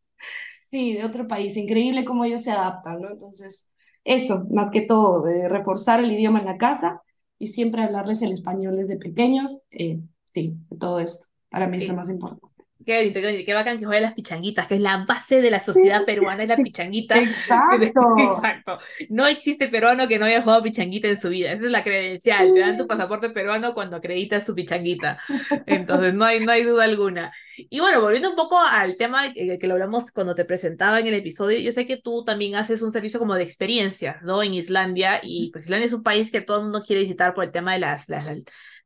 sí, 0.72 0.94
de 0.94 1.06
otro 1.06 1.28
país. 1.28 1.56
Increíble 1.58 2.06
cómo 2.06 2.26
ellos 2.26 2.42
se 2.42 2.52
adaptan, 2.52 3.02
¿no? 3.02 3.12
Entonces, 3.12 3.74
eso, 4.04 4.46
más 4.52 4.72
que 4.72 4.82
todo, 4.82 5.26
reforzar 5.50 6.00
el 6.00 6.12
idioma 6.12 6.40
en 6.40 6.46
la 6.46 6.58
casa 6.58 7.02
y 7.40 7.48
siempre 7.48 7.84
hablarles 7.84 8.22
el 8.22 8.32
español 8.32 8.76
desde 8.76 8.98
pequeños. 8.98 9.66
Eh, 9.72 10.00
sí, 10.26 10.56
todo 10.80 11.00
esto 11.00 11.28
para 11.50 11.68
mí 11.68 11.78
es 11.78 11.88
lo 11.88 11.96
más 11.96 12.10
importante. 12.10 12.57
Qué 12.88 13.00
bonito, 13.00 13.20
qué, 13.20 13.44
qué 13.44 13.54
bacán 13.54 13.80
que 13.80 13.86
jueguen 13.86 14.04
las 14.04 14.14
pichanguitas, 14.14 14.66
que 14.66 14.76
es 14.76 14.80
la 14.80 15.04
base 15.06 15.42
de 15.42 15.52
la 15.52 15.60
sociedad 15.60 16.06
peruana, 16.06 16.44
es 16.44 16.48
la 16.48 16.56
pichanguita. 16.56 17.18
Exacto. 17.22 18.02
Exacto. 18.18 18.80
No 19.10 19.28
existe 19.28 19.68
peruano 19.68 20.08
que 20.08 20.18
no 20.18 20.24
haya 20.24 20.42
jugado 20.42 20.64
pichanguita 20.64 21.10
en 21.10 21.18
su 21.18 21.28
vida. 21.28 21.52
Esa 21.52 21.66
es 21.66 21.72
la 21.72 21.84
credencial. 21.84 22.54
Te 22.54 22.62
dan 22.62 22.78
tu 22.78 22.88
pasaporte 22.88 23.30
peruano 23.32 23.74
cuando 23.74 23.98
acreditas 23.98 24.46
su 24.46 24.56
pichanguita. 24.56 25.20
Entonces, 25.66 26.14
no 26.14 26.24
hay, 26.24 26.46
no 26.46 26.54
hay 26.54 26.64
duda 26.64 26.86
alguna. 26.86 27.34
Y 27.58 27.82
bueno, 27.82 28.00
volviendo 28.00 28.30
un 28.30 28.38
poco 28.38 28.58
al 28.58 28.96
tema 28.96 29.34
que, 29.34 29.60
que, 29.60 29.68
lo 29.68 29.74
hablamos 29.74 30.10
cuando 30.12 30.34
te 30.34 30.46
presentaba 30.46 31.02
en 31.02 31.08
el 31.08 31.16
episodio, 31.16 31.60
yo 31.60 31.74
sé 31.74 31.86
que 31.88 31.98
tú 31.98 32.24
también 32.24 32.56
haces 32.56 32.82
un 32.82 32.92
servicio 32.92 33.20
como 33.20 33.36
de 33.36 33.44
experiencias, 33.44 34.22
¿no? 34.22 34.42
En 34.44 34.54
Islandia, 34.54 35.20
y 35.22 35.52
pues 35.52 35.66
Islandia 35.66 35.88
es 35.88 35.94
un 35.94 36.04
país 36.04 36.32
que 36.32 36.40
todo 36.40 36.60
el 36.60 36.64
mundo 36.64 36.84
quiere 36.88 37.02
visitar 37.02 37.34
por 37.34 37.44
el 37.44 37.52
tema 37.52 37.74
de 37.74 37.80
las, 37.80 38.08
las, 38.08 38.26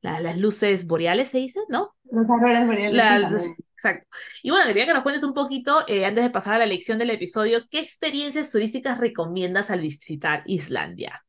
las, 0.02 0.38
luces 0.40 0.88
boreales, 0.88 1.30
se 1.30 1.38
dice, 1.38 1.60
¿no? 1.70 1.94
Las 2.10 2.28
auroras 2.28 2.66
boreales. 2.66 3.46
Exacto. 3.82 4.08
Y 4.44 4.52
bueno, 4.52 4.68
quería 4.68 4.86
que 4.86 4.94
nos 4.94 5.04
cuentes 5.04 5.24
un 5.24 5.34
poquito, 5.34 5.84
eh, 5.88 6.06
antes 6.06 6.24
de 6.24 6.30
pasar 6.30 6.56
a 6.56 6.60
la 6.60 6.66
lección 6.66 7.00
del 7.00 7.10
episodio, 7.10 7.60
¿qué 7.70 7.80
experiencias 7.80 8.52
turísticas 8.52 9.00
recomiendas 9.00 9.72
al 9.72 9.82
visitar 9.82 10.44
Islandia? 10.46 11.26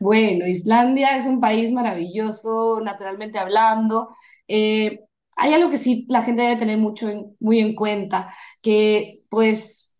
Bueno, 0.00 0.46
Islandia 0.46 1.16
es 1.16 1.26
un 1.26 1.40
país 1.40 1.72
maravilloso, 1.72 2.80
naturalmente 2.82 3.38
hablando. 3.38 4.08
Eh, 4.46 5.00
hay 5.36 5.54
algo 5.54 5.70
que 5.70 5.76
sí 5.76 6.06
la 6.08 6.22
gente 6.22 6.42
debe 6.42 6.56
tener 6.56 6.78
mucho 6.78 7.34
muy 7.40 7.60
en 7.60 7.74
cuenta, 7.74 8.32
que 8.62 9.22
pues, 9.28 9.96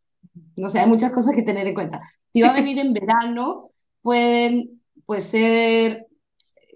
no 0.56 0.68
sé, 0.68 0.80
hay 0.80 0.86
muchas 0.86 1.12
cosas 1.12 1.34
que 1.34 1.42
tener 1.42 1.66
en 1.66 1.74
cuenta. 1.74 2.00
Si 2.32 2.40
va 2.40 2.50
a 2.50 2.54
venir 2.54 2.78
en 2.78 2.92
verano, 2.92 3.72
pueden 4.02 4.80
pues 5.04 5.24
ser 5.24 6.06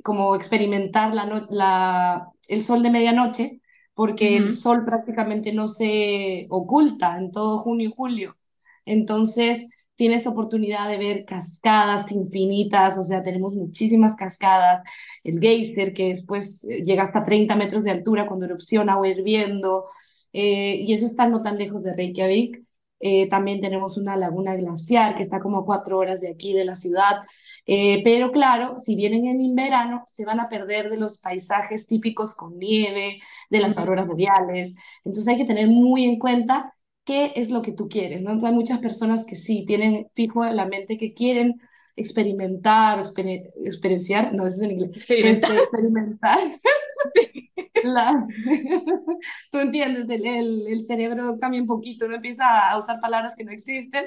como 0.03 0.35
experimentar 0.35 1.15
la, 1.15 1.47
la, 1.51 2.29
el 2.49 2.63
sol 2.63 2.83
de 2.83 2.91
medianoche, 2.91 3.62
porque 3.95 4.37
el 4.37 4.57
sol 4.57 4.85
prácticamente 4.85 5.53
no 5.53 5.69
se 5.69 6.47
oculta 6.51 7.17
en 7.19 7.31
todo 7.33 7.59
junio 7.59 7.89
y 7.89 7.93
julio. 7.95 8.37
Entonces, 8.85 9.69
tienes 9.95 10.27
oportunidad 10.27 10.89
de 10.89 10.99
ver 10.99 11.25
cascadas 11.25 12.11
infinitas, 12.11 12.99
o 12.99 13.05
sea, 13.05 13.23
tenemos 13.23 13.55
muchísimas 13.55 14.17
cascadas, 14.17 14.83
el 15.25 15.39
geyser 15.41 15.93
que 15.95 16.09
después 16.09 16.65
eh, 16.65 16.83
llega 16.83 17.05
hasta 17.05 17.25
30 17.25 17.55
metros 17.57 17.85
de 17.85 17.91
altura 17.93 18.27
cuando 18.27 18.47
erupciona 18.47 18.99
o 18.99 19.05
hirviendo, 19.05 19.87
eh, 20.33 20.77
y 20.77 20.93
eso 20.93 21.07
está 21.07 21.29
no 21.29 21.43
tan 21.43 21.59
lejos 21.59 21.85
de 21.85 21.95
Reykjavik. 21.95 22.63
Eh, 23.01 23.29
también 23.29 23.61
tenemos 23.61 23.99
una 23.99 24.17
laguna 24.17 24.55
glaciar 24.57 25.17
que 25.17 25.23
está 25.23 25.41
como 25.41 25.59
a 25.59 25.65
cuatro 25.67 25.99
horas 25.99 26.21
de 26.21 26.31
aquí 26.31 26.53
de 26.53 26.65
la 26.65 26.75
ciudad, 26.77 27.23
eh, 27.67 28.03
pero 28.05 28.33
claro, 28.33 28.77
si 28.77 28.97
vienen 28.97 29.27
en 29.27 29.55
verano, 29.55 30.05
se 30.09 30.25
van 30.25 30.41
a 30.41 30.49
perder 30.49 30.91
de 30.91 30.97
los 30.97 31.19
paisajes 31.21 31.87
típicos 31.87 32.35
con 32.35 32.59
nieve, 32.59 33.21
de 33.51 33.61
las 33.61 33.77
auroras 33.79 34.07
boreales. 34.07 34.75
Entonces 35.05 35.29
hay 35.29 35.39
que 35.39 35.45
tener 35.45 35.69
muy 35.69 36.05
en 36.05 36.19
cuenta 36.19 36.75
qué 37.05 37.33
es 37.37 37.51
lo 37.51 37.63
que 37.63 37.73
tú 37.73 37.89
quieres, 37.89 38.23
¿no? 38.23 38.31
Entonces 38.31 38.51
hay 38.51 38.57
muchas 38.57 38.79
personas 38.81 39.25
que 39.27 39.37
sí 39.37 39.65
tienen 39.67 40.09
fijo 40.15 40.45
en 40.45 40.57
la 40.57 40.67
mente 40.67 40.97
que 40.97 41.15
quieren 41.15 41.61
experimentar, 41.97 43.03
experienciar, 43.65 44.33
no, 44.35 44.47
eso 44.47 44.57
es 44.57 44.63
en 44.63 44.71
inglés, 44.73 44.97
experimentar. 44.97 45.51
Este, 45.51 45.63
experimentar. 45.63 46.39
La, 47.85 48.27
tú 49.51 49.59
entiendes, 49.59 50.09
el, 50.09 50.25
el, 50.67 50.81
cerebro 50.87 51.37
cambia 51.41 51.61
un 51.61 51.67
poquito, 51.67 52.07
no 52.07 52.17
empieza 52.17 52.71
a 52.71 52.79
usar 52.79 53.01
palabras 53.01 53.35
que 53.37 53.45
no 53.45 53.53
existen. 53.53 54.07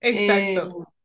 Exacto. 0.00 0.82
Eh, 0.82 0.95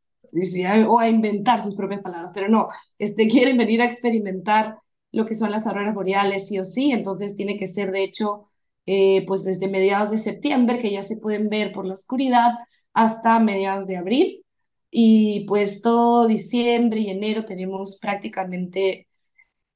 o 0.87 0.99
a 0.99 1.09
inventar 1.09 1.61
sus 1.61 1.75
propias 1.75 2.01
palabras, 2.01 2.31
pero 2.33 2.47
no, 2.49 2.69
este, 2.97 3.27
quieren 3.29 3.57
venir 3.57 3.81
a 3.81 3.85
experimentar 3.85 4.77
lo 5.11 5.25
que 5.25 5.35
son 5.35 5.51
las 5.51 5.67
auroras 5.67 5.93
boreales 5.93 6.47
sí 6.47 6.57
o 6.59 6.65
sí, 6.65 6.91
entonces 6.91 7.35
tiene 7.35 7.57
que 7.57 7.67
ser 7.67 7.91
de 7.91 8.03
hecho 8.03 8.45
eh, 8.85 9.25
pues 9.27 9.43
desde 9.43 9.67
mediados 9.67 10.09
de 10.11 10.17
septiembre 10.17 10.79
que 10.79 10.91
ya 10.91 11.03
se 11.03 11.17
pueden 11.17 11.49
ver 11.49 11.71
por 11.73 11.85
la 11.85 11.93
oscuridad 11.93 12.51
hasta 12.93 13.39
mediados 13.39 13.87
de 13.87 13.97
abril. 13.97 14.45
Y 14.93 15.45
pues 15.47 15.81
todo 15.81 16.27
diciembre 16.27 16.99
y 16.99 17.09
enero 17.09 17.45
tenemos 17.45 17.97
prácticamente 17.99 19.07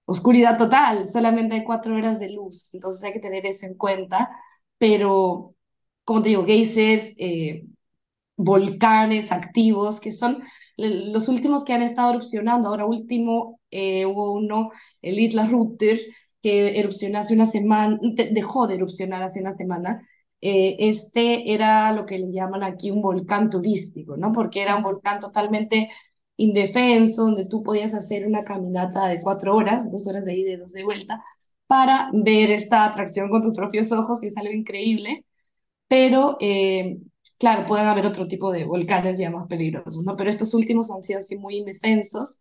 oscuridad 0.06 0.58
total, 0.58 1.08
solamente 1.08 1.56
hay 1.56 1.64
cuatro 1.64 1.96
horas 1.96 2.20
de 2.20 2.30
luz, 2.30 2.74
entonces 2.74 3.04
hay 3.04 3.14
que 3.14 3.20
tener 3.20 3.46
eso 3.46 3.66
en 3.66 3.76
cuenta, 3.76 4.30
pero 4.78 5.56
como 6.04 6.22
te 6.22 6.30
digo, 6.30 6.46
geysers, 6.46 7.14
eh, 7.18 7.66
volcanes 8.36 9.32
activos, 9.32 10.00
que 10.00 10.12
son 10.12 10.44
los 10.78 11.28
últimos 11.30 11.64
que 11.66 11.74
han 11.74 11.82
estado 11.82 12.12
erupcionando. 12.12 12.70
Ahora 12.70 12.86
último 12.86 13.60
eh, 13.72 14.06
hubo 14.06 14.34
uno, 14.34 14.70
el 15.02 15.20
Isla 15.20 15.48
Rutter, 15.48 16.00
que 16.42 16.80
erupcionó 16.80 17.20
hace 17.20 17.34
una 17.34 17.46
semana, 17.46 17.98
dejó 18.32 18.68
de 18.68 18.76
erupcionar 18.76 19.24
hace 19.24 19.40
una 19.42 19.54
semana. 19.54 20.08
Eh, 20.42 20.76
este 20.80 21.54
era 21.54 21.92
lo 21.94 22.06
que 22.06 22.20
le 22.20 22.32
llaman 22.32 22.64
aquí 22.64 22.92
un 22.92 23.02
volcán 23.02 23.50
turístico, 23.50 24.18
¿no? 24.18 24.32
Porque 24.32 24.62
era 24.62 24.76
un 24.76 24.84
volcán 24.84 25.20
totalmente 25.20 25.90
indefenso, 26.38 27.24
donde 27.24 27.46
tú 27.48 27.64
podías 27.64 27.94
hacer 27.94 28.28
una 28.28 28.44
caminata 28.44 29.08
de 29.08 29.20
cuatro 29.22 29.56
horas, 29.56 29.90
dos 29.92 30.06
horas 30.08 30.26
de 30.26 30.36
ida 30.38 30.52
y 30.52 30.56
dos 30.58 30.74
de 30.74 30.84
vuelta, 30.84 31.24
para 31.68 32.10
ver 32.14 32.52
esta 32.52 32.86
atracción 32.86 33.30
con 33.30 33.42
tus 33.42 33.54
propios 33.54 33.92
ojos, 33.92 34.20
que 34.22 34.28
es 34.28 34.38
algo 34.38 34.52
increíble. 34.54 35.26
Pero 35.88 36.38
eh, 36.42 36.98
Claro, 37.38 37.68
pueden 37.68 37.88
haber 37.88 38.06
otro 38.06 38.28
tipo 38.28 38.52
de 38.52 38.64
volcanes 38.66 39.18
ya 39.18 39.30
más 39.30 39.48
peligrosos, 39.48 40.04
¿no? 40.06 40.16
Pero 40.16 40.30
estos 40.30 40.54
últimos 40.54 40.90
han 40.92 41.02
sido 41.04 41.20
así 41.20 41.38
muy 41.38 41.58
indefensos. 41.58 42.40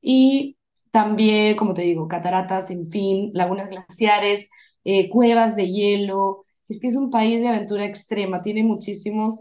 Y 0.00 0.56
también, 0.92 1.56
como 1.56 1.74
te 1.74 1.82
digo, 1.82 2.06
cataratas 2.08 2.68
sin 2.68 2.84
fin, 2.90 3.30
lagunas 3.34 3.68
glaciares, 3.70 4.48
eh, 4.84 5.10
cuevas 5.10 5.56
de 5.56 5.70
hielo. 5.70 6.40
Es 6.68 6.80
que 6.80 6.88
es 6.88 6.96
un 6.96 7.10
país 7.10 7.40
de 7.40 7.48
aventura 7.48 7.84
extrema, 7.86 8.40
tiene 8.42 8.62
muchísimos 8.64 9.38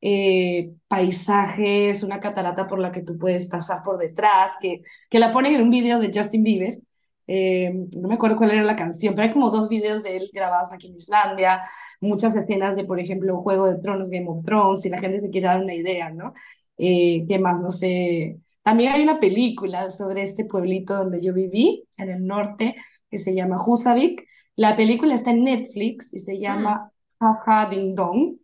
eh, 0.00 0.72
paisajes, 0.88 2.02
una 2.02 2.20
catarata 2.20 2.66
por 2.66 2.78
la 2.80 2.90
que 2.92 3.02
tú 3.02 3.18
puedes 3.18 3.48
pasar 3.48 3.82
por 3.84 3.98
detrás, 3.98 4.52
que, 4.60 4.82
que 5.10 5.18
la 5.20 5.32
ponen 5.32 5.54
en 5.54 5.62
un 5.62 5.70
video 5.70 6.00
de 6.00 6.10
Justin 6.14 6.42
Bieber. 6.42 6.78
Eh, 7.26 7.72
no 7.96 8.08
me 8.08 8.14
acuerdo 8.14 8.36
cuál 8.36 8.50
era 8.50 8.62
la 8.64 8.74
canción, 8.76 9.14
pero 9.14 9.28
hay 9.28 9.32
como 9.32 9.50
dos 9.50 9.68
videos 9.68 10.02
de 10.02 10.16
él 10.16 10.30
grabados 10.32 10.72
aquí 10.72 10.88
en 10.88 10.96
Islandia 10.96 11.62
muchas 12.00 12.34
escenas 12.36 12.76
de, 12.76 12.84
por 12.84 13.00
ejemplo, 13.00 13.40
Juego 13.40 13.66
de 13.70 13.78
Tronos, 13.80 14.10
Game 14.10 14.28
of 14.28 14.44
Thrones, 14.44 14.80
si 14.80 14.88
la 14.88 14.98
gente 15.00 15.18
se 15.18 15.30
quiere 15.30 15.46
dar 15.48 15.62
una 15.62 15.74
idea, 15.74 16.10
¿no? 16.10 16.32
Eh, 16.78 17.24
¿Qué 17.28 17.38
más? 17.38 17.60
No 17.60 17.70
sé. 17.70 18.38
También 18.62 18.92
hay 18.92 19.02
una 19.02 19.20
película 19.20 19.90
sobre 19.90 20.22
este 20.22 20.44
pueblito 20.46 20.94
donde 20.94 21.20
yo 21.22 21.32
viví, 21.34 21.86
en 21.98 22.10
el 22.10 22.26
norte, 22.26 22.76
que 23.10 23.18
se 23.18 23.34
llama 23.34 23.58
Husavik. 23.64 24.26
La 24.56 24.76
película 24.76 25.14
está 25.14 25.30
en 25.30 25.44
Netflix 25.44 26.12
y 26.14 26.20
se 26.20 26.38
llama 26.38 26.90
Jaja 27.20 27.68
Ding 27.70 27.94
Dong, 27.94 28.36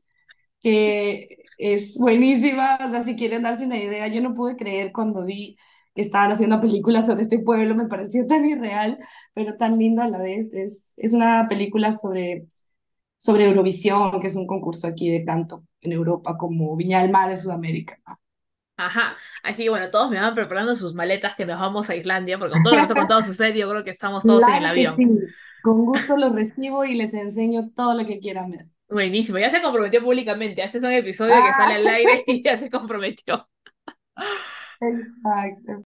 que 0.63 1.39
es 1.59 1.97
buenísima, 1.99 2.79
o 2.85 2.89
sea, 2.89 3.03
si 3.03 3.17
quieren 3.17 3.43
darse 3.43 3.67
una 3.67 3.79
idea, 3.79 4.09
yo 4.09 4.21
no 4.21 4.35
pude 4.35 4.57
creer 4.57 4.93
cuando 4.93 5.25
vi 5.25 5.57
que 5.95 6.03
estaban 6.03 6.33
haciendo 6.33 6.61
películas 6.61 7.07
sobre 7.07 7.23
este 7.23 7.39
pueblo, 7.39 7.75
me 7.75 7.87
pareció 7.87 8.27
tan 8.27 8.45
irreal, 8.45 8.99
pero 9.35 9.57
tan 9.57 9.79
lindo 9.79 10.03
a 10.03 10.09
la 10.09 10.19
vez. 10.19 10.53
Es, 10.53 10.93
es 10.99 11.15
una 11.15 11.47
película 11.49 11.91
sobre, 11.93 12.47
sobre 13.17 13.45
Eurovisión, 13.45 14.21
que 14.21 14.27
es 14.27 14.37
un 14.37 14.47
concurso 14.47 14.87
aquí 14.87 15.11
de 15.11 15.25
canto 15.25 15.65
en 15.81 15.93
Europa, 15.93 16.37
como 16.37 16.77
Viña 16.77 17.03
del 17.03 17.11
Mar 17.11 17.31
en 17.31 17.37
Sudamérica. 17.37 17.99
Ajá, 18.79 19.17
así 19.43 19.65
que 19.65 19.71
bueno, 19.71 19.91
todos 19.91 20.11
me 20.11 20.21
van 20.21 20.35
preparando 20.35 20.77
sus 20.77 20.95
maletas 20.95 21.35
que 21.35 21.47
nos 21.47 21.59
vamos 21.59 21.89
a 21.89 21.97
Islandia, 21.97 22.39
porque 22.39 22.53
con 22.53 22.63
todo 22.63 22.75
lo 22.75 22.87
que 22.87 22.93
ha 22.93 22.95
contado 22.95 23.23
sucede, 23.23 23.59
yo 23.59 23.71
creo 23.71 23.85
que 23.85 23.91
estamos 23.91 24.23
todos 24.23 24.43
en 24.49 24.55
el 24.55 24.67
avión. 24.67 24.97
Con 25.63 25.87
gusto 25.87 26.17
los 26.17 26.33
recibo 26.35 26.85
y 26.85 26.95
les 26.95 27.15
enseño 27.15 27.71
todo 27.75 27.95
lo 27.95 28.07
que 28.07 28.21
quieran 28.21 28.51
ver. 28.51 28.67
Buenísimo, 28.89 29.39
ya 29.39 29.51
se 29.51 29.63
comprometió 29.63 30.03
públicamente, 30.03 30.63
hace 30.63 30.79
un 30.79 30.93
episodio 30.93 31.35
que 31.35 31.53
sale 31.55 31.75
al 31.75 31.89
aire 31.89 32.23
y 32.27 32.43
ya 32.45 32.59
se 32.59 32.71
comprometió. 32.71 33.49
Exacto. 34.81 35.83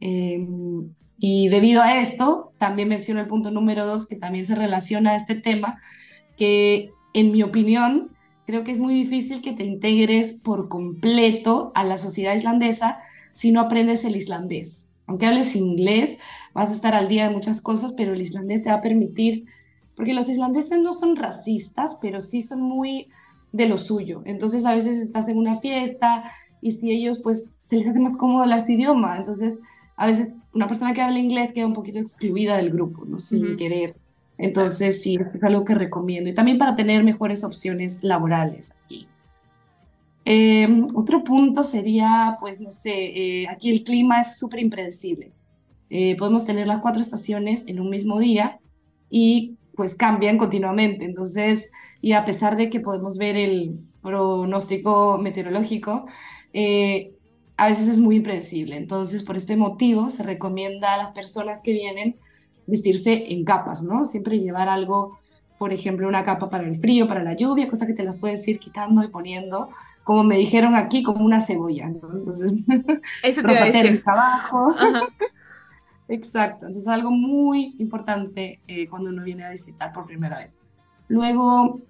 Em, 0.00 0.92
y 1.18 1.48
debido 1.48 1.82
a 1.82 2.00
esto, 2.00 2.52
también 2.58 2.88
menciono 2.88 3.20
el 3.20 3.26
punto 3.26 3.50
número 3.50 3.86
dos, 3.86 4.06
que 4.06 4.16
también 4.16 4.44
se 4.44 4.54
relaciona 4.54 5.12
a 5.12 5.16
este 5.16 5.34
tema, 5.34 5.80
que 6.36 6.92
en 7.14 7.32
mi 7.32 7.42
opinión, 7.42 8.10
creo 8.46 8.62
que 8.62 8.72
es 8.72 8.78
muy 8.78 8.94
difícil 8.94 9.40
que 9.40 9.52
te 9.52 9.64
integres 9.64 10.34
por 10.34 10.68
completo 10.68 11.72
a 11.74 11.82
la 11.82 11.98
sociedad 11.98 12.34
islandesa 12.34 12.98
si 13.32 13.52
no 13.52 13.60
aprendes 13.60 14.04
el 14.04 14.16
islandés. 14.16 14.90
Aunque 15.06 15.26
hables 15.26 15.56
inglés, 15.56 16.18
vas 16.56 16.70
a 16.70 16.74
estar 16.74 16.94
al 16.94 17.08
día 17.08 17.28
de 17.28 17.34
muchas 17.34 17.60
cosas, 17.60 17.92
pero 17.92 18.14
el 18.14 18.22
islandés 18.22 18.62
te 18.62 18.70
va 18.70 18.76
a 18.76 18.82
permitir, 18.82 19.44
porque 19.94 20.14
los 20.14 20.28
islandeses 20.28 20.80
no 20.80 20.94
son 20.94 21.14
racistas, 21.14 21.98
pero 22.00 22.20
sí 22.20 22.40
son 22.40 22.62
muy 22.62 23.08
de 23.52 23.68
lo 23.68 23.76
suyo. 23.76 24.22
Entonces 24.24 24.64
a 24.64 24.74
veces 24.74 24.96
estás 24.96 25.28
en 25.28 25.36
una 25.36 25.60
fiesta 25.60 26.32
y 26.62 26.72
si 26.72 26.90
ellos 26.90 27.18
pues 27.18 27.58
se 27.62 27.76
les 27.76 27.86
hace 27.86 28.00
más 28.00 28.16
cómodo 28.16 28.42
hablar 28.42 28.64
tu 28.64 28.72
idioma, 28.72 29.18
entonces 29.18 29.60
a 29.96 30.06
veces 30.06 30.28
una 30.54 30.66
persona 30.66 30.94
que 30.94 31.02
habla 31.02 31.18
inglés 31.18 31.52
queda 31.52 31.66
un 31.66 31.74
poquito 31.74 31.98
excluida 31.98 32.56
del 32.56 32.70
grupo, 32.70 33.04
¿no? 33.04 33.20
Sin 33.20 33.56
querer. 33.56 33.94
Entonces, 34.38 35.02
sí, 35.02 35.18
es 35.34 35.42
algo 35.42 35.64
que 35.64 35.74
recomiendo. 35.74 36.30
Y 36.30 36.34
también 36.34 36.58
para 36.58 36.76
tener 36.76 37.04
mejores 37.04 37.44
opciones 37.44 38.02
laborales 38.02 38.78
aquí. 38.84 39.06
Em, 40.24 40.88
otro 40.94 41.22
punto 41.22 41.62
sería, 41.62 42.36
pues, 42.40 42.60
no 42.60 42.70
sé, 42.70 43.42
eh, 43.42 43.48
aquí 43.48 43.70
el 43.70 43.84
clima 43.84 44.20
es 44.20 44.38
súper 44.38 44.60
impredecible. 44.60 45.30
Eh, 45.90 46.16
podemos 46.16 46.44
tener 46.44 46.66
las 46.66 46.80
cuatro 46.80 47.00
estaciones 47.00 47.66
en 47.68 47.80
un 47.80 47.90
mismo 47.90 48.18
día 48.18 48.58
y 49.10 49.56
pues 49.74 49.94
cambian 49.94 50.38
continuamente. 50.38 51.04
Entonces, 51.04 51.70
y 52.00 52.12
a 52.12 52.24
pesar 52.24 52.56
de 52.56 52.70
que 52.70 52.80
podemos 52.80 53.18
ver 53.18 53.36
el 53.36 53.78
pronóstico 54.02 55.18
meteorológico, 55.18 56.06
eh, 56.52 57.12
a 57.56 57.68
veces 57.68 57.88
es 57.88 57.98
muy 57.98 58.16
impredecible. 58.16 58.76
Entonces, 58.76 59.22
por 59.22 59.36
este 59.36 59.56
motivo, 59.56 60.10
se 60.10 60.22
recomienda 60.22 60.94
a 60.94 60.98
las 60.98 61.10
personas 61.10 61.62
que 61.62 61.72
vienen 61.72 62.16
vestirse 62.66 63.32
en 63.32 63.44
capas, 63.44 63.82
¿no? 63.82 64.04
Siempre 64.04 64.38
llevar 64.38 64.68
algo, 64.68 65.18
por 65.58 65.72
ejemplo, 65.72 66.08
una 66.08 66.24
capa 66.24 66.50
para 66.50 66.64
el 66.64 66.76
frío, 66.76 67.06
para 67.06 67.22
la 67.22 67.34
lluvia, 67.36 67.68
cosa 67.68 67.86
que 67.86 67.94
te 67.94 68.02
las 68.04 68.16
puedes 68.16 68.46
ir 68.48 68.58
quitando 68.58 69.02
y 69.04 69.08
poniendo, 69.08 69.70
como 70.04 70.22
me 70.24 70.36
dijeron 70.36 70.74
aquí, 70.74 71.02
como 71.02 71.24
una 71.24 71.40
cebolla, 71.40 71.88
¿no? 71.88 72.12
Entonces, 72.12 72.64
Eso 73.22 73.42
te 73.46 73.52
iba 73.52 73.62
a 73.62 73.66
decir. 73.66 74.02
abajo. 74.06 74.70
Exacto, 76.08 76.66
entonces 76.66 76.88
algo 76.88 77.10
muy 77.10 77.74
importante 77.78 78.60
eh, 78.68 78.88
cuando 78.88 79.10
uno 79.10 79.24
viene 79.24 79.44
a 79.44 79.50
visitar 79.50 79.92
por 79.92 80.06
primera 80.06 80.38
vez. 80.38 80.62
Luego, 81.08 81.80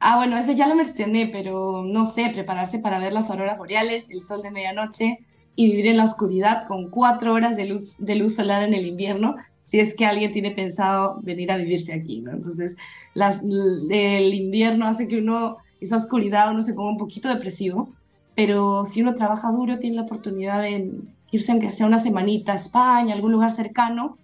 ah, 0.00 0.16
bueno, 0.16 0.36
eso 0.36 0.52
ya 0.52 0.66
lo 0.66 0.74
mencioné, 0.74 1.28
pero 1.32 1.84
no 1.84 2.04
sé, 2.04 2.30
prepararse 2.32 2.80
para 2.80 2.98
ver 2.98 3.12
las 3.12 3.30
auroras 3.30 3.58
boreales, 3.58 4.10
el 4.10 4.22
sol 4.22 4.42
de 4.42 4.50
medianoche, 4.50 5.18
y 5.54 5.66
vivir 5.70 5.88
en 5.88 5.96
la 5.96 6.04
oscuridad 6.04 6.68
con 6.68 6.88
cuatro 6.88 7.34
horas 7.34 7.56
de 7.56 7.64
luz, 7.64 7.98
de 7.98 8.14
luz 8.14 8.36
solar 8.36 8.62
en 8.62 8.74
el 8.74 8.86
invierno, 8.86 9.34
si 9.64 9.80
es 9.80 9.96
que 9.96 10.06
alguien 10.06 10.32
tiene 10.32 10.52
pensado 10.52 11.18
venir 11.22 11.50
a 11.50 11.56
vivirse 11.56 11.92
aquí, 11.92 12.20
¿no? 12.20 12.30
Entonces, 12.30 12.76
las, 13.14 13.42
el 13.42 14.34
invierno 14.34 14.86
hace 14.86 15.08
que 15.08 15.18
uno, 15.18 15.56
esa 15.80 15.96
oscuridad, 15.96 16.52
uno 16.52 16.62
se 16.62 16.74
ponga 16.74 16.92
un 16.92 16.96
poquito 16.96 17.28
depresivo, 17.28 17.92
pero 18.38 18.84
si 18.84 19.02
uno 19.02 19.16
trabaja 19.16 19.50
duro, 19.50 19.80
tiene 19.80 19.96
la 19.96 20.02
oportunidad 20.02 20.62
de 20.62 20.92
irse 21.32 21.50
aunque 21.50 21.72
sea 21.72 21.88
una 21.88 21.98
semanita 21.98 22.52
a 22.52 22.54
España, 22.54 23.12
algún 23.12 23.32
lugar 23.32 23.50
cercano, 23.50 24.16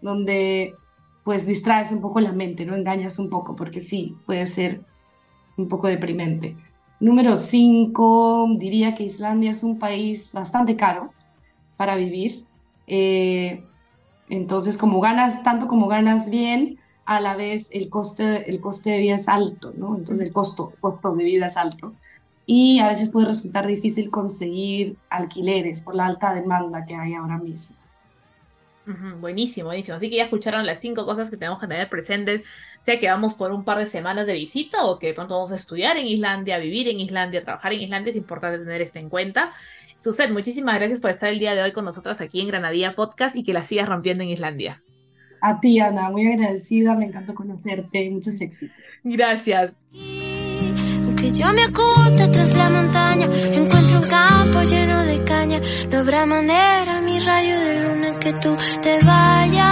donde 0.00 0.74
pues 1.24 1.44
distraes 1.44 1.92
un 1.92 2.00
poco 2.00 2.20
la 2.20 2.32
mente, 2.32 2.64
no 2.64 2.74
engañas 2.74 3.18
un 3.18 3.28
poco, 3.28 3.54
porque 3.56 3.82
sí, 3.82 4.16
puede 4.24 4.46
ser 4.46 4.80
un 5.58 5.68
poco 5.68 5.88
deprimente. 5.88 6.56
Número 7.00 7.36
5, 7.36 8.56
diría 8.56 8.94
que 8.94 9.04
Islandia 9.04 9.50
es 9.50 9.62
un 9.62 9.78
país 9.78 10.32
bastante 10.32 10.74
caro 10.74 11.12
para 11.76 11.96
vivir. 11.96 12.46
Eh, 12.86 13.62
entonces, 14.30 14.78
como 14.78 15.00
ganas, 15.00 15.42
tanto 15.42 15.68
como 15.68 15.86
ganas 15.86 16.30
bien, 16.30 16.78
a 17.04 17.20
la 17.20 17.36
vez 17.36 17.68
el 17.72 17.90
coste, 17.90 18.48
el 18.48 18.58
coste 18.62 18.88
de 18.92 19.00
vida 19.00 19.16
es 19.16 19.28
alto, 19.28 19.74
¿no? 19.76 19.96
Entonces 19.96 20.24
el 20.24 20.32
costo, 20.32 20.72
costo 20.80 21.14
de 21.14 21.24
vida 21.24 21.48
es 21.48 21.58
alto. 21.58 21.92
Y 22.46 22.80
a 22.80 22.88
veces 22.88 23.10
puede 23.10 23.28
resultar 23.28 23.66
difícil 23.66 24.10
conseguir 24.10 24.96
alquileres 25.08 25.82
por 25.82 25.94
la 25.94 26.06
alta 26.06 26.34
demanda 26.34 26.84
que 26.84 26.96
hay 26.96 27.14
ahora 27.14 27.38
mismo 27.38 27.76
buenísimo, 29.20 29.66
buenísimo. 29.66 29.96
Así 29.96 30.10
que 30.10 30.16
ya 30.16 30.24
escucharon 30.24 30.66
las 30.66 30.80
cinco 30.80 31.04
cosas 31.04 31.30
que 31.30 31.36
tenemos 31.36 31.60
que 31.60 31.66
tener 31.66 31.88
presentes, 31.88 32.42
sea 32.80 32.98
que 32.98 33.08
vamos 33.08 33.34
por 33.34 33.52
un 33.52 33.64
par 33.64 33.78
de 33.78 33.86
semanas 33.86 34.26
de 34.26 34.34
visita 34.34 34.84
o 34.84 34.98
que 34.98 35.08
de 35.08 35.14
pronto 35.14 35.34
vamos 35.34 35.52
a 35.52 35.56
estudiar 35.56 35.96
en 35.96 36.06
Islandia, 36.06 36.58
vivir 36.58 36.88
en 36.88 37.00
Islandia, 37.00 37.44
trabajar 37.44 37.72
en 37.72 37.82
Islandia, 37.82 38.10
es 38.10 38.16
importante 38.16 38.58
tener 38.58 38.80
esto 38.80 38.98
en 38.98 39.08
cuenta. 39.08 39.52
Suset, 39.98 40.30
muchísimas 40.30 40.76
gracias 40.76 41.00
por 41.00 41.10
estar 41.10 41.28
el 41.28 41.38
día 41.38 41.54
de 41.54 41.62
hoy 41.62 41.72
con 41.72 41.84
nosotras 41.84 42.20
aquí 42.20 42.40
en 42.40 42.48
Granadilla 42.48 42.94
Podcast 42.94 43.36
y 43.36 43.44
que 43.44 43.52
la 43.52 43.62
sigas 43.62 43.88
rompiendo 43.88 44.24
en 44.24 44.30
Islandia. 44.30 44.82
A 45.42 45.60
ti, 45.60 45.78
Ana, 45.78 46.10
muy 46.10 46.26
agradecida, 46.26 46.94
me 46.94 47.06
encantó 47.06 47.34
conocerte, 47.34 48.10
muchos 48.10 48.40
éxitos. 48.40 48.76
Gracias. 49.04 49.76
Yo 51.32 51.52
me 51.52 51.66
oculte 51.66 52.28
tras 52.28 52.54
la 52.54 52.70
montaña, 52.70 53.26
encuentro 53.26 54.00
un 54.00 54.08
campo 54.08 54.62
lleno 54.62 55.04
de 55.04 55.24
caña, 55.24 55.60
no 55.88 55.98
habrá 55.98 56.26
manera, 56.26 57.00
mi 57.00 57.20
rayo 57.20 57.60
de 57.60 57.80
luna, 57.82 58.18
que 58.18 58.32
tú 58.34 58.56
te 58.82 58.98
vayas. 59.04 59.70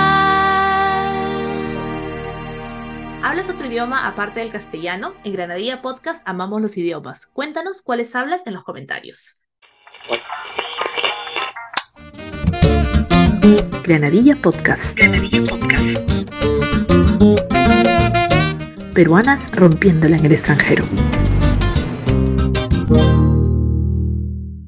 ¿Hablas 3.22 3.50
otro 3.50 3.66
idioma 3.66 4.06
aparte 4.06 4.40
del 4.40 4.50
castellano? 4.50 5.14
En 5.24 5.32
Granadilla 5.32 5.82
Podcast 5.82 6.26
amamos 6.26 6.62
los 6.62 6.76
idiomas. 6.76 7.26
Cuéntanos 7.26 7.82
cuáles 7.82 8.14
hablas 8.14 8.46
en 8.46 8.54
los 8.54 8.62
comentarios. 8.64 9.42
Granadilla 13.82 14.36
Podcast. 14.36 14.96
Granadilla 14.96 15.42
Podcast. 15.44 15.98
Peruanas 18.94 19.50
rompiéndola 19.52 20.16
en 20.16 20.26
el 20.26 20.32
extranjero. 20.32 20.84
Thank 22.88 23.32
you. 23.32 23.37